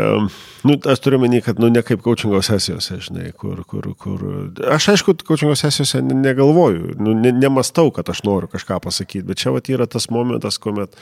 [0.67, 4.25] nu, aš turiu menį, kad nu, ne kaip coachingo sesijose, žinai, kur, kur, kur.
[4.75, 9.55] Aš aišku, coachingo sesijose negalvoju, nu, ne, nemastau, kad aš noriu kažką pasakyti, bet čia
[9.55, 10.99] vat, yra tas momentas, kuomet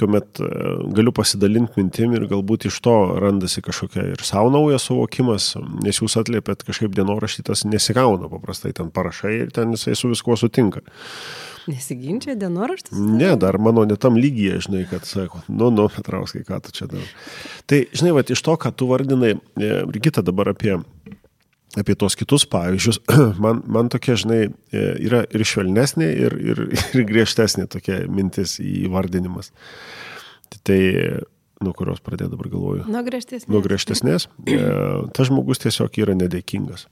[0.00, 0.48] kuomet e,
[0.96, 5.52] galiu pasidalinti mintim ir galbūt iš to randasi kažkokia ir savo naujas suvokimas,
[5.84, 10.82] nes jūs atliepėt kažkaip dienoraštytas nesigauna paprastai, ten parašai ir ten jisai su viskuo sutinka.
[11.70, 12.92] Nesiginčia dienoraštis?
[12.92, 17.06] Ne, dar mano netam lygyje, žinai, kad sako, nu, nu, Petrauskai, ką tu čia darai.
[17.70, 20.76] Tai, žinai, va, iš to, ką tu vardinai, e, Rigita dabar apie
[21.80, 23.00] apie tos kitus pavyzdžius,
[23.44, 29.52] man, man tokia, žinai, e, yra ir švelnesnė, ir, ir, ir griežtesnė tokia mintis įvardinimas.
[30.64, 30.80] Tai,
[31.64, 32.88] nuo kurios pradėjau dabar galvoju.
[32.90, 33.48] Nuo griežtesnės.
[33.50, 34.28] Nuo griežtesnės.
[34.54, 34.58] E,
[35.16, 36.86] tas žmogus tiesiog yra nedėkingas.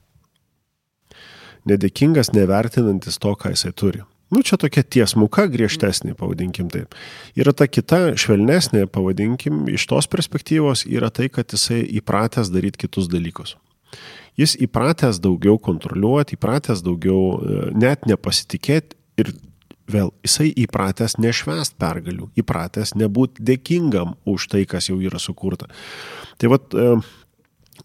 [1.69, 4.01] Nedėkingas, nevertinantis to, ką jisai turi.
[4.33, 6.95] Nu, čia tokia tiesmuka, griežtesnė, pavadinkim taip.
[7.39, 13.07] Yra ta kita, švelnesnė, pavadinkim, iš tos perspektyvos yra tai, kad jisai įpratęs daryti kitus
[13.11, 13.53] dalykus
[14.39, 19.33] jis įpratęs daugiau kontroliuoti, įpratęs daugiau e, net nepasitikėti ir
[19.93, 25.67] vėl jisai įpratęs nešvest pergalių, įpratęs nebūti dėkingam už tai, kas jau yra sukurta.
[26.41, 26.95] Tai vad, e,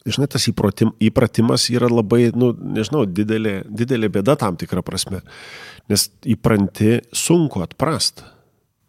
[0.06, 5.22] žinai, tas įpratim, įpratimas yra labai, nu, nežinau, didelė, didelė bėda tam tikrą prasme,
[5.90, 8.24] nes įpranti sunku atprast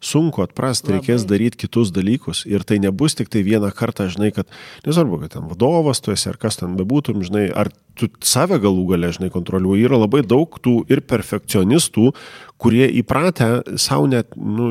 [0.00, 2.42] sunku atprasti, reikės daryti kitus dalykus.
[2.48, 4.48] Ir tai nebus tik tai vieną kartą, žinai, kad
[4.86, 7.68] nesvarbu, kad ten vadovas tu esi ar kas ten bebūtum, žinai, ar
[8.00, 9.84] tu save galų gale, žinai, kontroliuoji.
[9.90, 12.10] Yra labai daug tų ir perfekcionistų,
[12.60, 14.70] kurie įpratę savo net, nu,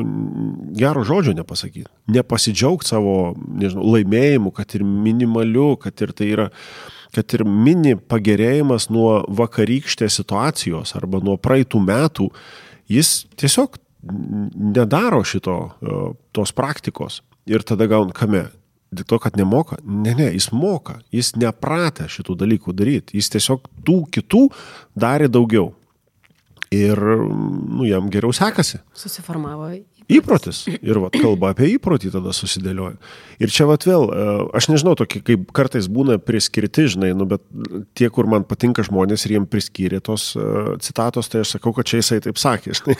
[0.78, 6.48] gero žodžio nepasakyti, nepasidžiaugti savo, nežinau, laimėjimu, kad ir minimaliu, kad ir tai yra
[7.10, 12.28] kad ir mini pagerėjimas nuo vakarykštės situacijos arba nuo praeitų metų,
[12.90, 15.98] jis tiesiog nedaro šito, e,
[16.32, 18.48] tos praktikos ir tada gaun kame.
[18.90, 19.76] Dėl to, kad nemoka.
[19.86, 20.96] Ne, ne, jis moka.
[21.14, 23.20] Jis nepratę šitų dalykų daryti.
[23.20, 24.48] Jis tiesiog tų kitų
[24.98, 25.68] darė daugiau.
[26.74, 28.80] Ir nu, jam geriau sekasi.
[28.94, 29.70] Susiformavo
[30.10, 30.64] įprotis.
[30.70, 32.96] Ir vat, kalba apie įprotį tada susidėlioja.
[33.42, 34.26] Ir čia vat vėl, e,
[34.58, 37.44] aš nežinau, tokie kaip kartais būna priskirti, žinai, nu, bet
[37.98, 41.88] tie, kur man patinka žmonės ir jiem priskyrė tos uh, citatos, tai aš sakau, kad
[41.90, 42.74] čia jisai taip sakė.
[42.80, 42.98] Žinai.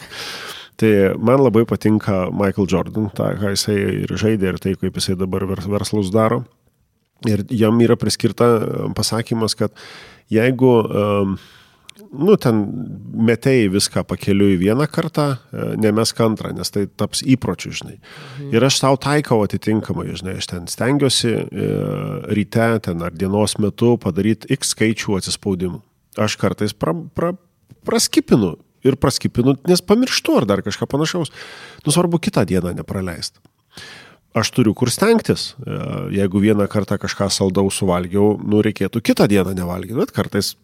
[0.80, 0.90] Tai
[1.20, 5.44] man labai patinka Michael Jordan, tą, ką jisai ir žaidė, ir tai, kaip jisai dabar
[5.44, 6.44] verslus daro.
[7.28, 9.74] Ir jam yra priskirta um, pasakymas, kad
[10.32, 11.34] jeigu, um,
[12.16, 12.62] nu, ten
[13.28, 17.98] metėjai viską pakeliu į vieną kartą, uh, nemesk antrą, nes tai taps įpročiu, žinai.
[17.98, 18.48] Mhm.
[18.56, 23.98] Ir aš tau taikau atitinkamai, žinai, aš ten stengiuosi uh, ryte, ten ar dienos metu
[24.00, 25.84] padaryti x skaičių atsispaudimų.
[26.24, 27.34] Aš kartais pra, pra,
[27.84, 31.32] praskipinu ir praskipinu, nes pamirštu ar dar kažką panašaus.
[31.86, 33.40] Nu svarbu kitą dieną nepraleisti.
[34.36, 35.54] Aš turiu kur stengtis.
[35.58, 35.76] E,
[36.14, 40.54] jeigu vieną kartą kažką saldaus suvalgiau, nu reikėtų kitą dieną nevalgyti, bet kartais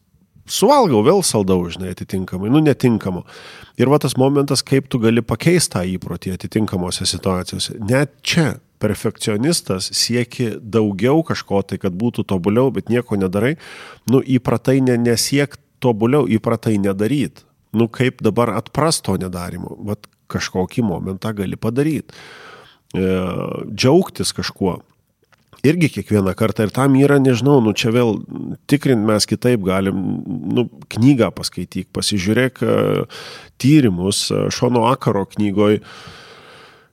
[0.46, 3.24] suvalgau vėl saldau, žinai, atitinkamai, nu netinkamo.
[3.80, 7.80] Ir va tas momentas, kaip tu gali pakeisti tą įprotį atitinkamose situacijose.
[7.90, 13.56] Net čia perfekcionistas sieki daugiau kažko, tai kad būtų tobuliau, bet nieko nedarai,
[14.12, 20.84] nu įpratai ne, nesiek tobuliau, įpratai nedaryt nu kaip dabar atprast to nedarimo, vat kažkokį
[20.86, 22.14] momentą gali padaryti.
[22.94, 23.06] E,
[23.72, 24.78] džiaugtis kažkuo.
[25.66, 28.20] Irgi kiekvieną kartą ir tam yra, nežinau, nu čia vėl
[28.70, 32.76] tikrint mes kitaip galim, nu, knygą paskaityk, pasižiūrėk e,
[33.62, 35.80] tyrimus, e, Šono Akaro knygoje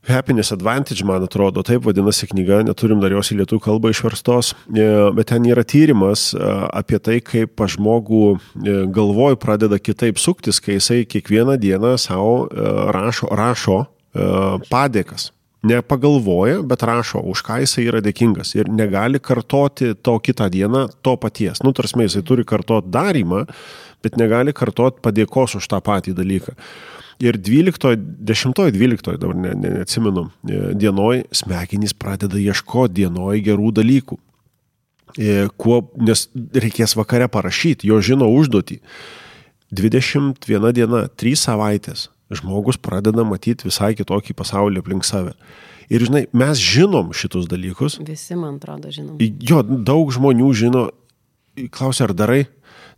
[0.08, 4.88] Happiness Advantage, man atrodo, taip vadinasi knyga, neturim dar jos į lietų kalbą išverstos, e,
[5.16, 6.39] bet ten yra tyrimas e,
[6.76, 12.50] apie tai, kaip žmogų e, galvoj pradeda kitaip suktis, kai jisai kiekvieną dieną savo
[12.94, 13.80] rašo, rašo
[14.70, 15.32] padėkas.
[15.63, 21.16] Nepagalvoja, bet rašo, už ką jisai yra dėkingas ir negali kartoti to kitą dieną to
[21.16, 21.63] paties.
[21.63, 23.46] Nu, tarsi jisai turi kartoti darimą,
[24.04, 26.58] bet negali kartoti padėkos už tą patį dalyką.
[27.21, 27.95] Ir 12,
[28.26, 34.17] 10, 12, dabar ne, ne, neatsimenu, e, dienoj smegenys pradeda ieškoti dienoj gerų dalykų.
[35.13, 38.80] E, kuo, nes reikės vakare parašyti, jo žino užduotį.
[39.73, 45.36] 21 diena, 3 savaitės žmogus pradeda matyti visai kitokį pasaulį aplink save.
[45.93, 47.99] Ir žinai, mes žinom šitus dalykus.
[48.08, 49.19] Visi, man atrodo, žinom.
[49.19, 50.88] Jo, daug žmonių žino,
[51.76, 52.45] klausia, ar darai,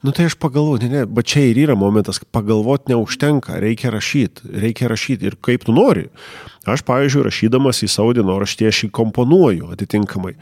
[0.05, 4.51] Nu tai aš pagalvoju, ne, ne, bet čia ir yra momentas, pagalvoti neužtenka, reikia rašyti,
[4.61, 6.03] reikia rašyti ir kaip tu nori.
[6.69, 10.35] Aš, pavyzdžiui, rašydamas į savo dienoraštį, aš jį komponuoju atitinkamai.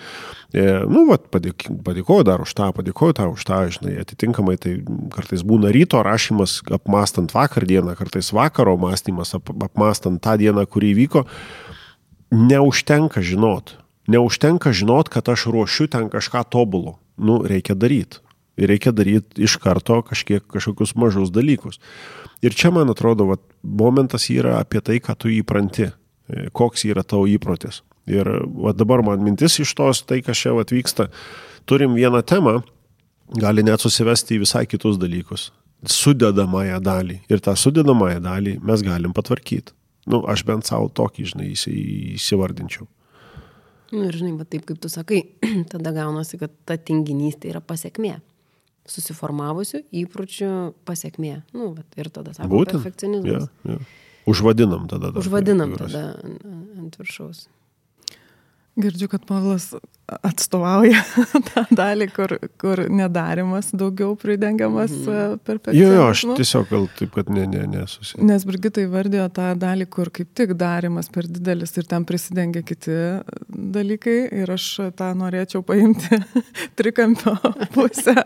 [0.51, 4.73] E, nu, vat, padėk, padėkoju dar už tą, padėkoju tau už tą, žinai, atitinkamai tai
[5.15, 10.91] kartais būna ryto rašymas apmastant vakar dieną, kartais vakaro mąstymas ap, apmastant tą dieną, kuri
[10.91, 11.23] įvyko.
[12.33, 13.77] neužtenka žinot.
[14.11, 16.97] Neužtenka žinot, kad aš ruošiu ten kažką tobulo.
[17.15, 18.22] Nu, reikia daryti.
[18.59, 21.79] Ir reikia daryti iš karto kažkiek kažkokius mažus dalykus.
[22.45, 27.01] Ir čia, man atrodo, vat, momentas yra apie tai, ką tu įpranti, e, koks yra
[27.07, 27.81] tavo įprotis.
[28.09, 31.07] Ir vat, dabar man mintis iš tos, tai kas čia vat, vyksta,
[31.65, 32.59] turim vieną temą,
[33.39, 35.49] gali net susivesti į visai kitus dalykus.
[35.89, 37.21] Sudedamąją dalį.
[37.31, 39.73] Ir tą sudedamąją dalį mes galim patvarkyti.
[40.11, 42.85] Nu, aš bent savo tokį, žinai, įsivardinčiau.
[43.93, 45.21] Nu, ir žinai, va taip kaip tu sakai,
[45.71, 48.17] tada gaunasi, kad ta tinginystė yra pasiekmė.
[48.89, 50.49] Susiformavusių įpročių
[50.87, 51.37] pasiekmė.
[51.55, 52.81] Nu, ir tada sako, Būtent.
[52.83, 53.47] perfekcionizmas.
[53.63, 53.77] Ja, ja.
[54.27, 55.11] Užvadinam tada.
[55.11, 55.19] dar.
[55.19, 56.03] Užvadinam tada
[56.79, 57.47] ant viršaus.
[58.75, 59.73] Girdžiu, kad Pavlas
[60.25, 60.99] atstovauja
[61.53, 65.37] tą dalį, kur, kur nedarimas daugiau pridengiamas mhm.
[65.45, 68.19] per Jo, jo, aš tiesiog gal taip, kad ne, ne, nesusi.
[68.25, 72.97] Nes Brigita įvardėjo tą dalį, kur kaip tik darimas per didelis ir ten prisidengia kiti
[73.47, 76.19] dalykai ir aš tą norėčiau paimti
[76.79, 77.37] trikampio
[77.75, 78.17] pusę,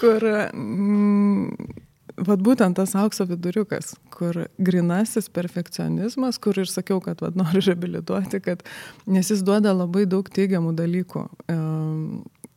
[0.00, 1.74] kur, mm,
[2.16, 8.40] vad būtent tas aukso viduriukas, kur grinasis perfekcionizmas, kur ir sakiau, kad vad noriu reabilituoti,
[8.44, 8.62] kad
[9.06, 11.26] nes jis duoda labai daug teigiamų dalykų.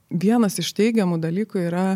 [0.08, 1.88] Vienas iš teigiamų dalykų yra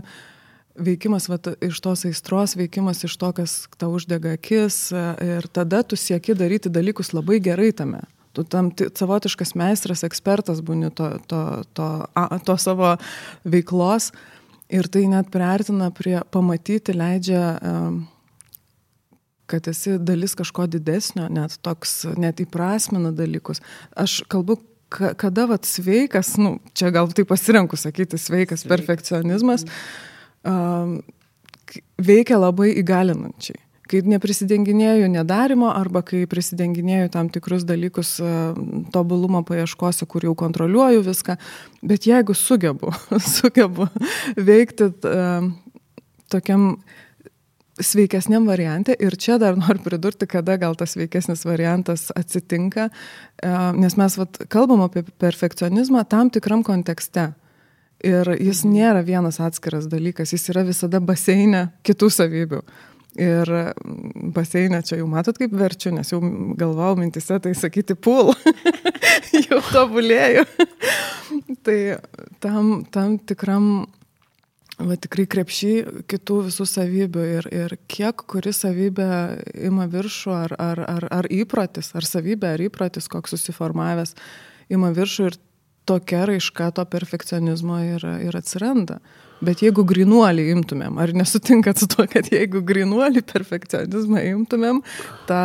[0.82, 6.00] veikimas vat, iš tos aistros, veikimas iš to, kas tau uždega akis ir tada tu
[6.00, 8.02] sieki daryti dalykus labai gerai tame.
[8.32, 11.42] Tu tam ti- savotiškas meistras, ekspertas būni to, to,
[11.76, 12.94] to, a, to savo
[13.44, 14.14] veiklos
[14.72, 17.44] ir tai net priartina prie pamatyti, leidžia,
[19.52, 23.60] kad esi dalis kažko didesnio, net toks, net įprasmina dalykus.
[24.00, 24.56] Aš kalbu,
[24.92, 29.66] ka- kada vat sveikas, nu, čia gal tai pasirenku sakyti, sveikas perfekcionizmas,
[30.48, 31.02] um,
[31.68, 33.60] k- veikia labai įgalinančiai.
[33.92, 38.54] Kai neprisidenginėjau nedarimo arba kai prisidenginėjau tam tikrus dalykus a,
[38.94, 41.36] tobulumo paieškose, kur jau kontroliuoju viską,
[41.84, 42.94] bet jeigu sugebu,
[43.36, 43.90] sugebu
[44.40, 45.42] veikti a,
[46.32, 46.78] tokiam
[47.82, 52.90] sveikesniam variante ir čia dar noriu pridurti, kada gal tas sveikesnis variantas atsitinka,
[53.42, 57.32] e, nes mes vat, kalbam apie perfekcionizmą tam tikram kontekste.
[58.02, 62.64] Ir jis nėra vienas atskiras dalykas, jis yra visada baseinė kitų savybių.
[63.20, 66.22] Ir mm, baseinė čia jau matot, kaip verčiu, nes jau
[66.60, 68.32] galvau mintise tai sakyti pul.
[69.50, 70.46] jau tobulėjau.
[71.66, 71.80] tai
[72.44, 73.68] tam, tam tikram
[74.82, 75.74] va tikrai krepšį
[76.10, 79.10] kitų visų savybių ir, ir kiek kuri savybė
[79.68, 84.16] ima viršų, ar, ar, ar, ar įprotis, ar savybė, ar įprotis, koks susiformavęs,
[84.74, 85.38] ima viršų ir
[85.90, 89.02] tokia raiška to perfekcionizmo ir, ir atsiranda.
[89.42, 94.84] Bet jeigu grinuolį imtumėm, ar nesutinkat su to, kad jeigu grinuolį perfekcionizmą imtumėm,
[95.30, 95.42] tą,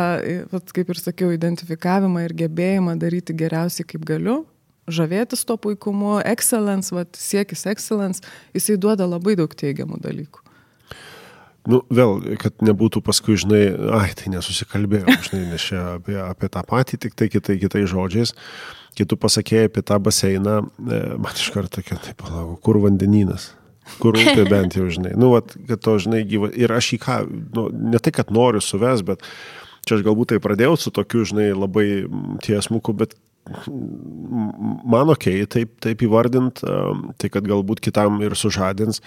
[0.75, 4.43] kaip ir sakiau, identifikavimą ir gebėjimą daryti geriausiai kaip galiu,
[4.87, 8.21] žavėtis to puikumu, excellence, vat, siekis excellence,
[8.53, 10.45] jisai duoda labai daug teigiamų dalykų.
[11.67, 13.65] Nu, vėl, kad nebūtų paskui, žinai,
[13.97, 18.31] ai, tai nesusikalbėjau, žinai, nes čia apie, apie tą patį, tik tai kitai, kitai žodžiais.
[18.97, 23.51] Kitų pasakėjai apie tą baseiną, e, man iš karto tokia, tai palauk, kur vandenynas?
[24.01, 25.13] Kur upė bent jau, žinai.
[25.19, 26.49] Nu, vat, kad to, žinai, gyva.
[26.55, 27.15] Ir aš į ką,
[27.55, 29.23] nu, ne tai, kad noriu suves, bet
[29.87, 33.15] čia aš galbūt tai pradėjau su tokiu, žinai, labai mm, tiesmuku, bet
[33.47, 36.63] mm, man ok, taip, taip įvardint,
[37.17, 39.01] tai kad galbūt kitam ir sužadins.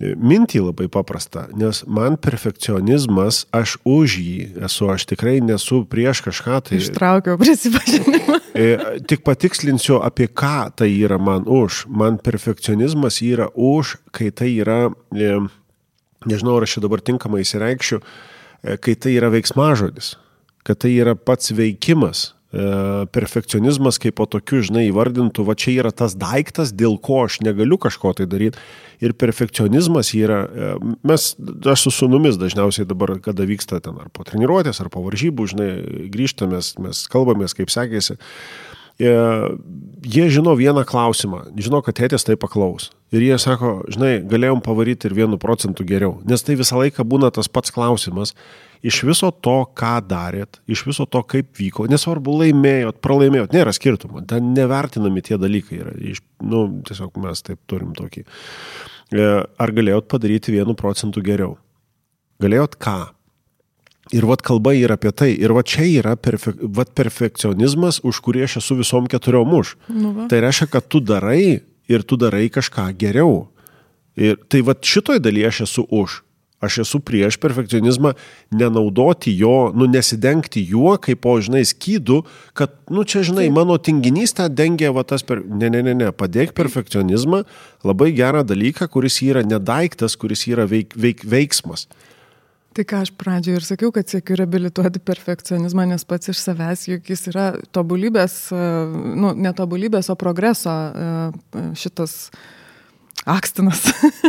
[0.00, 6.60] Mintį labai paprasta, nes man perfekcionizmas, aš už jį esu, aš tikrai nesu prieš kažką.
[6.64, 8.38] Tai, Ištraukiau prisipažinimą.
[8.56, 8.70] E,
[9.04, 11.84] Tik patikslinsiu, apie ką tai yra man už.
[11.92, 15.36] Man perfekcionizmas yra už, kai tai yra, e,
[16.24, 20.14] nežinau, ar aš čia dabar tinkamai įsireikščiau, e, kai tai yra veiksmažodis,
[20.64, 22.30] kad tai yra pats veikimas.
[22.50, 27.38] E, Perfekcionizmas kaip po tokiu, žinai, įvardintų, va čia yra tas daiktas, dėl ko aš
[27.46, 28.58] negaliu kažko tai daryti.
[29.00, 30.72] Ir perfekcionizmas yra, e,
[31.06, 35.46] mes, aš su sunumis dažniausiai dabar, kada vyksta ten ar po treniruotės, ar po varžybų,
[35.54, 35.70] žinai,
[36.10, 38.18] grįžtamės, mes kalbamės, kaip sekėsi.
[38.98, 39.14] E,
[40.00, 42.88] Jie žino vieną klausimą, žino, kad tėtės tai paklaus.
[43.12, 46.22] Ir jie sako, žinai, galėjom pavaryti ir vienu procentu geriau.
[46.24, 48.32] Nes tai visą laiką būna tas pats klausimas.
[48.80, 54.22] Iš viso to, ką darėt, iš viso to, kaip vyko, nesvarbu, laimėjot, pralaimėjot, nėra skirtumo.
[54.28, 55.92] Ten nevertinami tie dalykai yra.
[56.12, 58.24] Iš, nu, tiesiog mes taip turim tokį.
[59.12, 59.26] E,
[59.60, 61.58] Ar galėjot padaryti vienu procentu geriau?
[62.40, 62.98] Galėjot ką?
[64.16, 65.30] Ir vat kalba yra apie tai.
[65.36, 69.76] Ir vat čia yra perfe, vat perfekcionizmas, už kurį aš esu visom keturiom už.
[69.92, 70.26] Nu va.
[70.32, 71.60] tai reiškia, kad tu darai
[71.90, 73.50] ir tu darai kažką geriau.
[74.18, 76.22] Ir tai vat šitoj dalyje aš esu už.
[76.60, 78.12] Aš esu prieš perfekcionizmą,
[78.52, 82.18] nenaudoti jo, nu nesidengti juo, kaip po, žinai, skydų,
[82.58, 85.40] kad, nu čia, žinai, mano tinginystę dengia va tas per...
[85.40, 87.46] Ne, ne, ne, ne, padėk perfekcionizmą,
[87.88, 91.88] labai gerą dalyką, kuris yra nedaiktas, kuris yra veik, veik, veiksmas.
[92.76, 97.08] Tai ką aš pradžioje ir sakiau, kad siekiu reabilituoti perfekcionizmą, nes pats iš savęs juk
[97.10, 100.76] jis yra tobulybės, nu, netobulybės, o progreso
[101.80, 102.28] šitas
[103.28, 103.82] Akstinas.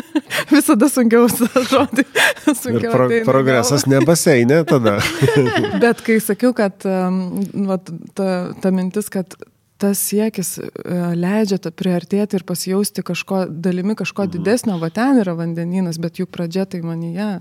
[0.51, 1.29] Visada sunkiau
[1.71, 2.05] žodį.
[2.51, 4.97] Sunkiau ir pro, progresas nebaseinė tada.
[5.83, 7.21] Bet kai sakiau, kad um,
[7.69, 7.79] va,
[8.17, 8.27] ta,
[8.61, 9.37] ta mintis, kad
[9.81, 14.33] tas siekis uh, leidžia priartėti ir pasijausti kažko, dalimi kažko mhm.
[14.35, 17.31] didesnio, va ten yra vandeninas, bet juk pradžia tai manyje.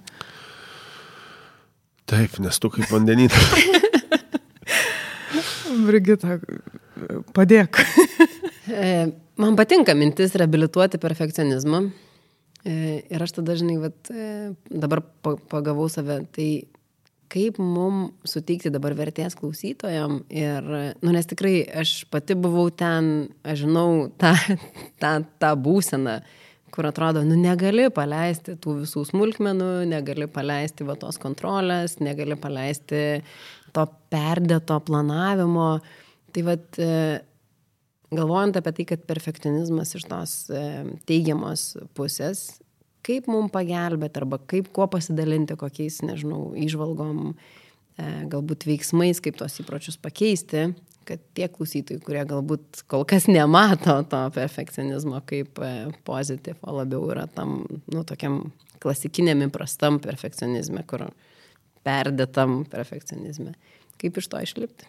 [2.11, 3.51] Taip, nes tu kaip vandeninas.
[5.87, 6.41] Brigita,
[7.37, 7.79] padėk.
[9.41, 11.87] E, man patinka mintis reabilituoti perfekcionizmą.
[12.61, 12.73] E,
[13.09, 16.49] ir aš tada, žinai, vat, e, dabar pagavau save, tai
[17.33, 20.67] kaip mum suteikti dabar vertės klausytojam ir,
[21.01, 24.35] nu, nes tikrai aš pati buvau ten, aš žinau tą,
[25.03, 26.19] tą, tą būseną,
[26.75, 33.23] kur atrodo, nu, negali paleisti tų visų smulkmenų, negali paleisti va tos kontrolės, negali paleisti
[33.73, 35.73] to perdėto planavimo.
[36.31, 36.83] Tai vad,
[38.15, 40.65] galvojant apie tai, kad perfekcionizmas iš tos e,
[41.09, 42.61] teigiamos pusės,
[43.07, 49.61] kaip mums pagelbėti arba kaip kuo pasidalinti, kokiais, nežinau, išvalgom, e, galbūt veiksmais, kaip tos
[49.63, 50.71] įpročius pakeisti,
[51.09, 55.73] kad tie klausytojai, kurie galbūt kol kas nemato to perfekcionizmo kaip e,
[56.07, 58.43] pozityv, o labiau yra tam, nu, tokiam
[58.81, 61.09] klasikiniam įprastam perfekcionizme, kur
[61.87, 63.55] perdėtam perfekcionizme.
[64.01, 64.89] Kaip iš to išlipti?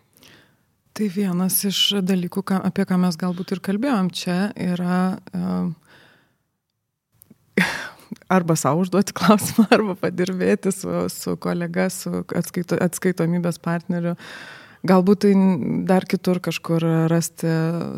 [0.91, 4.97] Tai vienas iš dalykų, ką, apie ką mes galbūt ir kalbėjom čia, yra
[5.31, 5.69] uh,
[8.35, 14.17] arba savo užduoti klausimą, arba padirbėti su, su kolega, su atskaito, atskaitomybės partneriu.
[14.87, 15.31] Galbūt tai
[15.87, 17.47] dar kitur kažkur rasti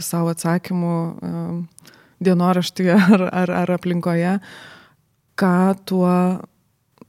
[0.04, 1.90] savo atsakymų uh,
[2.22, 4.36] dienoraštyje ar, ar, ar aplinkoje,
[5.40, 5.56] ką
[5.90, 6.14] tuo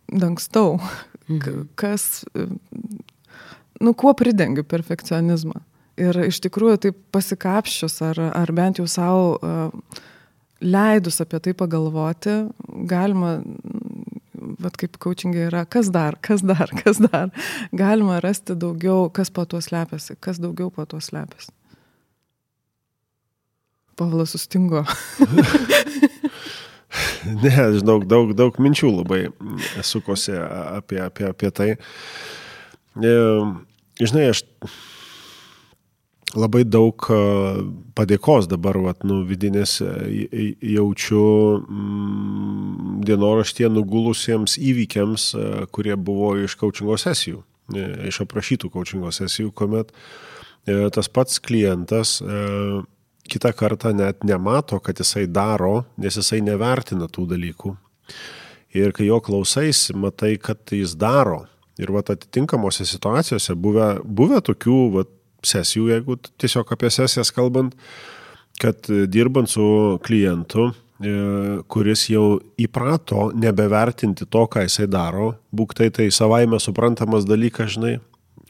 [0.08, 0.78] dangstau,
[1.28, 1.68] mhm.
[1.76, 2.24] kas,
[3.84, 5.60] nu, kuo pridengiu perfekcionizmą.
[6.00, 10.00] Ir iš tikrųjų taip pasikapščius ar, ar bent jau savo uh,
[10.64, 12.34] leidus apie tai pagalvoti,
[12.90, 13.36] galima,
[14.64, 17.30] vad kaip coachingai yra, kas dar, kas dar, kas dar,
[17.72, 21.52] galima rasti daugiau, kas po tuo slepiasi, kas daugiau po tuo slepiasi.
[23.94, 24.82] Pavlas sustingo.
[27.44, 29.20] ne, žinau, daug, daug minčių labai
[29.86, 31.68] sukosi apie, apie, apie tai.
[32.98, 33.14] E,
[34.02, 34.42] žinai, aš
[36.38, 37.06] labai daug
[37.94, 41.24] padėkos dabar, vat, nu, vidinės jaučiu
[41.62, 45.28] mm, dienoraštie nugulusiems įvykiams,
[45.74, 47.42] kurie buvo iš coachingo sesijų,
[47.74, 49.92] e, iš aprašytų coachingo sesijų, kuomet
[50.66, 52.82] e, tas pats klientas e,
[53.30, 57.74] kitą kartą net nemato, kad jisai daro, nes jisai nevertina tų dalykų.
[58.74, 61.44] Ir kai jo klausais, matai, kad jis daro.
[61.78, 65.10] Ir vat atitinkamose situacijose buvę, buvę tokių vat,
[65.48, 67.76] sesijų, jeigu tiesiog apie sesijas kalbant,
[68.60, 71.14] kad e, dirbant su klientu, e,
[71.70, 77.96] kuris jau įprato nebevertinti to, ką jisai daro, būktai tai savaime suprantamas dalykas, žinai,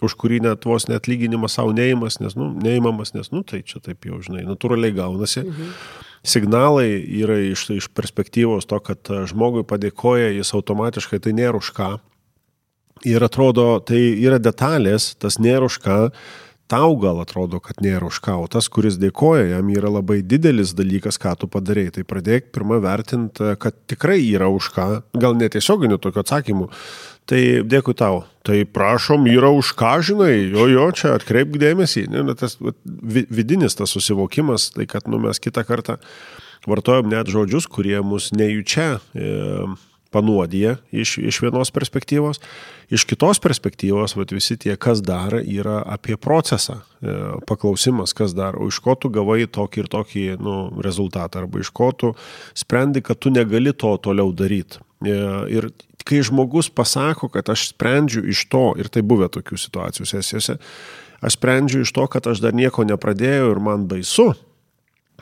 [0.04, 3.80] už kurį net vos net atlyginimas savo neįmas, nes, nu, neįmamas, nes, nu, tai čia
[3.84, 5.44] taip jau, žinai, natūraliai gaunasi.
[5.46, 5.76] Mhm.
[6.24, 6.88] Signalai
[7.20, 11.90] yra iš, iš perspektyvos to, kad e, žmogui padėkoja, jis automatiškai tai nėra už ką.
[13.04, 15.98] Ir atrodo, tai yra detalės, tas nėra už ką,
[16.74, 20.74] tau gal atrodo, kad nėra už ką, o tas, kuris dėkoja, jam yra labai didelis
[20.74, 21.94] dalykas, ką tu padarėjai.
[21.98, 24.86] Tai pradėk pirmą vertinti, kad tikrai yra už ką,
[25.22, 26.70] gal netiesioginių tokių atsakymų.
[27.30, 28.24] Tai dėkui tau.
[28.44, 32.08] Tai prašom, yra už ką, žinai, jo, jo, čia atkreipk dėmesį.
[32.12, 36.00] Ne, tas vidinis tas susivokimas, tai kad nu, mes kitą kartą
[36.68, 38.98] vartojam net žodžius, kurie mus nejučia.
[39.14, 39.30] E,
[40.14, 42.40] panuodija iš, iš vienos perspektyvos,
[42.94, 47.16] iš kitos perspektyvos, vat, visi tie, kas dar, yra apie procesą, e,
[47.48, 51.72] paklausimas, kas dar, o iš ko tu gavai tokį ir tokį nu, rezultatą, arba iš
[51.74, 52.14] ko tu
[52.56, 54.82] sprendi, kad tu negali to toliau daryti.
[55.04, 55.18] E,
[55.54, 55.70] ir
[56.04, 60.58] kai žmogus pasako, kad aš sprendžiu iš to, ir tai buvę tokių situacijų sesijose,
[61.24, 64.34] aš sprendžiu iš to, kad aš dar nieko nepradėjau ir man baisu,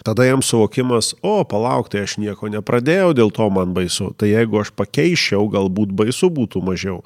[0.03, 4.11] Tada jam suvokimas, o palauk, tai aš nieko nepradėjau, dėl to man baisu.
[4.18, 7.00] Tai jeigu aš pakeičiau, galbūt baisu būtų mažiau.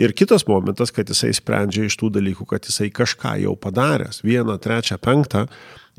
[0.00, 4.56] Ir kitas momentas, kad jisai sprendžia iš tų dalykų, kad jisai kažką jau padaręs, vieną,
[4.58, 5.44] trečią, penktą,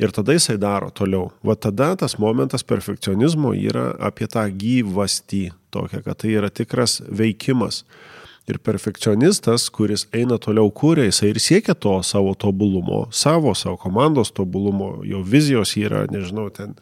[0.02, 1.30] ir tada jisai daro toliau.
[1.46, 7.84] Va tada tas momentas perfekcionizmo yra apie tą gyvastį, tokią, kad tai yra tikras veikimas.
[8.46, 14.30] Ir perfekcionistas, kuris eina toliau kūrė, jisai ir siekia to savo tobulumo, savo, savo komandos
[14.38, 16.76] tobulumo, jo vizijos yra, nežinau, ten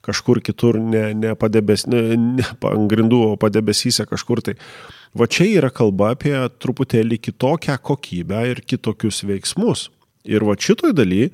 [0.00, 4.56] kažkur kitur, ne, ne, padebes, ne, ne ant grindų, o padebesyse kažkur tai.
[5.12, 9.88] Va čia yra kalba apie truputėlį kitokią kokybę ir kitokius veiksmus.
[10.24, 11.30] Ir va šitoj daly e,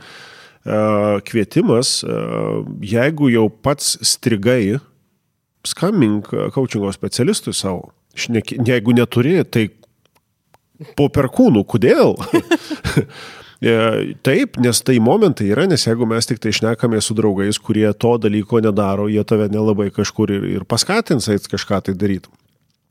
[1.29, 2.21] kvietimas, e,
[2.91, 4.79] jeigu jau pats strigai,
[5.67, 7.93] skambink coachingo specialistui savo.
[8.17, 9.67] Šneki, jeigu neturi, tai
[10.99, 12.17] po perkūnų, kodėl?
[13.57, 13.73] E,
[14.21, 18.11] taip, nes tai momentai yra, nes jeigu mes tik tai išnekame su draugais, kurie to
[18.21, 22.29] dalyko nedaro, jie tave nelabai kažkur ir, ir paskatins eit kažką tai daryti.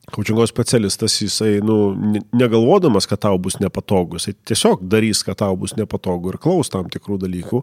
[0.10, 1.94] Kaučingo specialistas, jisai, nu,
[2.34, 6.90] negalvodamas, kad tau bus nepatogu, jisai tiesiog darys, kad tau bus nepatogu ir klaus tam
[6.90, 7.62] tikrų dalykų.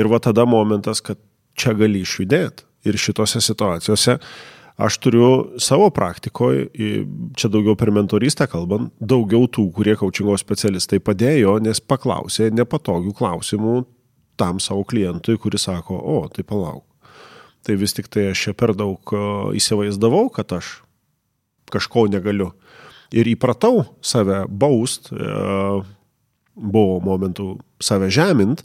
[0.00, 1.20] Ir va tada momentas, kad
[1.60, 2.64] čia gali išjudėti.
[2.88, 4.32] Ir šitose situacijose uh,
[4.80, 6.68] Aš turiu savo praktikoje,
[7.36, 13.74] čia daugiau per mentorystę kalbant, daugiau tų, kurie kaučingo specialistai padėjo, nes paklausė nepatogių klausimų
[14.40, 16.86] tam savo klientui, kuris sako, o, tai palauk.
[17.66, 19.12] Tai vis tik tai aš čia per daug
[19.56, 20.78] įsivaizdavau, kad aš
[21.70, 22.54] kažko negaliu.
[23.12, 25.30] Ir įpratau save baust, e,
[26.54, 27.52] buvo momentų
[27.82, 28.64] save žemint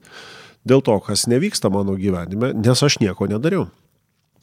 [0.66, 3.68] dėl to, kas nevyksta mano gyvenime, nes aš nieko nedariau.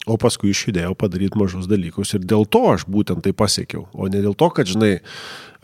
[0.03, 4.19] O paskui išjudėjau padaryti mažus dalykus ir dėl to aš būtent tai pasiekiau, o ne
[4.19, 4.97] dėl to, kad, žinai,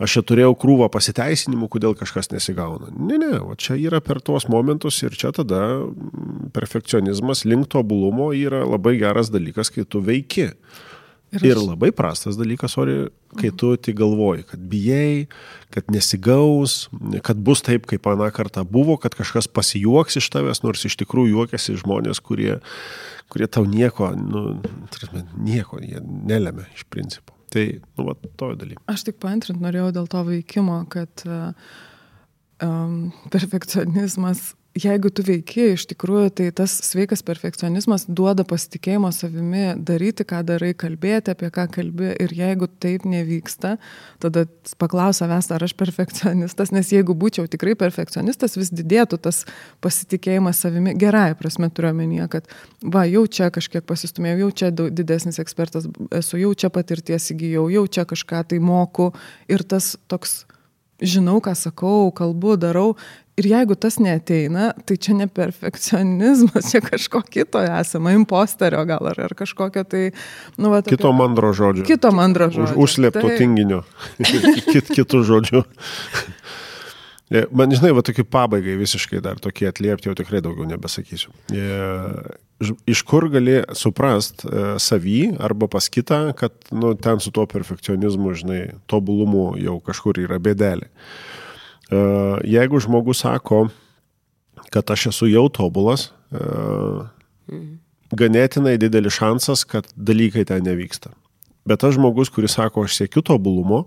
[0.00, 2.88] aš čia turėjau krūvą pasiteisinimų, kodėl kažkas nesigauna.
[2.96, 5.60] Ne, ne, o čia yra per tuos momentus ir čia tada
[6.56, 10.54] perfekcionizmas link tobulumo yra labai geras dalykas, kai tu veiki.
[11.30, 12.96] Ir, ir labai prastas dalykas, ori,
[13.38, 15.28] kai tu tik galvoji, kad bijai,
[15.70, 16.88] kad nesigaus,
[17.26, 21.36] kad bus taip, kaip aną kartą buvo, kad kažkas pasijuoks iš tavęs, nors iš tikrųjų
[21.36, 22.58] juokiasi žmonės, kurie
[23.30, 24.58] kurie tau nieko, nu,
[24.90, 27.36] tarsi, nieko jie nelėmė iš principo.
[27.50, 27.64] Tai,
[27.98, 28.82] nu, va, to dalyko.
[28.90, 31.24] Aš tik paantrint norėjau dėl to veikimo, kad
[32.62, 40.24] um, perfekcionizmas jeigu tu veiki, iš tikrųjų, tai tas sveikas perfekcionizmas duoda pasitikėjimo savimi daryti,
[40.28, 42.12] ką darai, kalbėti, apie ką kalbi.
[42.22, 43.76] Ir jeigu taip nevyksta,
[44.22, 44.46] tada
[44.80, 49.42] paklausa savęs, ar aš perfekcionistas, nes jeigu būčiau tikrai perfekcionistas, vis didėtų tas
[49.84, 50.94] pasitikėjimas savimi.
[51.00, 56.38] Gerai, prasme turiu omenyje, kad va, jau čia kažkiek pasistumėjau, jau čia didesnis ekspertas esu,
[56.40, 59.10] jau čia patirties įgyjau, jau čia kažką tai moku.
[59.50, 60.44] Ir tas toks
[61.00, 62.94] žinau, ką sakau, kalbu, darau,
[63.40, 69.20] Ir jeigu tas neteina, tai čia ne perfekcionizmas, čia kažko kito esama, imposterio gal ar,
[69.30, 70.02] ar kažkokio tai...
[70.60, 71.86] Nu, va, tokio, kito mandro žodžio.
[71.88, 72.74] Kito mandro žodžio.
[72.74, 73.38] Už, užslėpto tai...
[73.40, 73.80] tinginio.
[74.74, 75.62] Kit, kitų žodžių.
[77.30, 81.30] E, man, žinai, va tokie pabaigai visiškai dar tokie atliepti, jau tikrai daugiau nebesakysiu.
[81.54, 81.66] E,
[82.90, 88.34] iš kur gali suprast e, savį arba pas kitą, kad nu, ten su tuo perfekcionizmu,
[88.42, 88.60] žinai,
[88.90, 90.90] tobulumu jau kažkur yra bėdelė.
[90.90, 92.02] E,
[92.50, 93.68] jeigu žmogus sako,
[94.74, 96.42] kad aš esu jau tobulas, e,
[98.18, 101.14] ganėtinai didelis šansas, kad dalykai ten nevyksta.
[101.68, 103.84] Bet tas žmogus, kuris sako, aš siekiu tobulumo,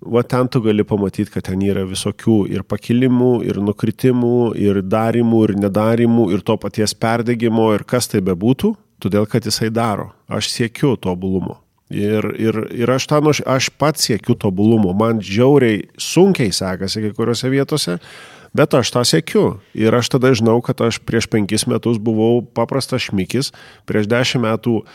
[0.00, 5.42] va ten tu gali pamatyti, kad ten yra visokių ir pakilimų, ir nukritimų, ir darimų,
[5.48, 10.12] ir nedarimų, ir to paties perdegimo, ir kas tai bebūtų, todėl kad jisai daro.
[10.28, 11.60] Aš siekiu tobulumo.
[11.86, 17.50] Ir, ir, ir aš, tą, aš pats siekiu tobulumo, man žiauriai sunkiai sekasi kai kuriuose
[17.52, 18.00] vietose,
[18.56, 19.44] bet aš tą siekiu.
[19.76, 23.52] Ir aš tada žinau, kad aš prieš penkis metus buvau paprastas šmikis,
[23.86, 24.90] prieš dešimt metų um,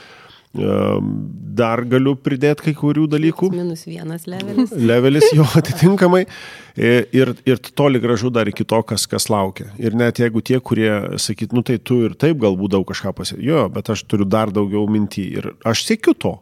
[0.52, 3.52] dar galiu pridėti kai kurių dalykų.
[3.56, 4.74] Minus vienas levelis.
[4.76, 6.26] Levelis jo atitinkamai.
[6.76, 9.70] Ir, ir toli gražu dar iki to, kas, kas laukia.
[9.80, 13.47] Ir net jeigu tie, kurie sakyt, nu tai tu ir taip galbūt daug kažką pasiekti,
[13.47, 16.38] jo, bet aš turiu dar daugiau mintį ir aš siekiu to.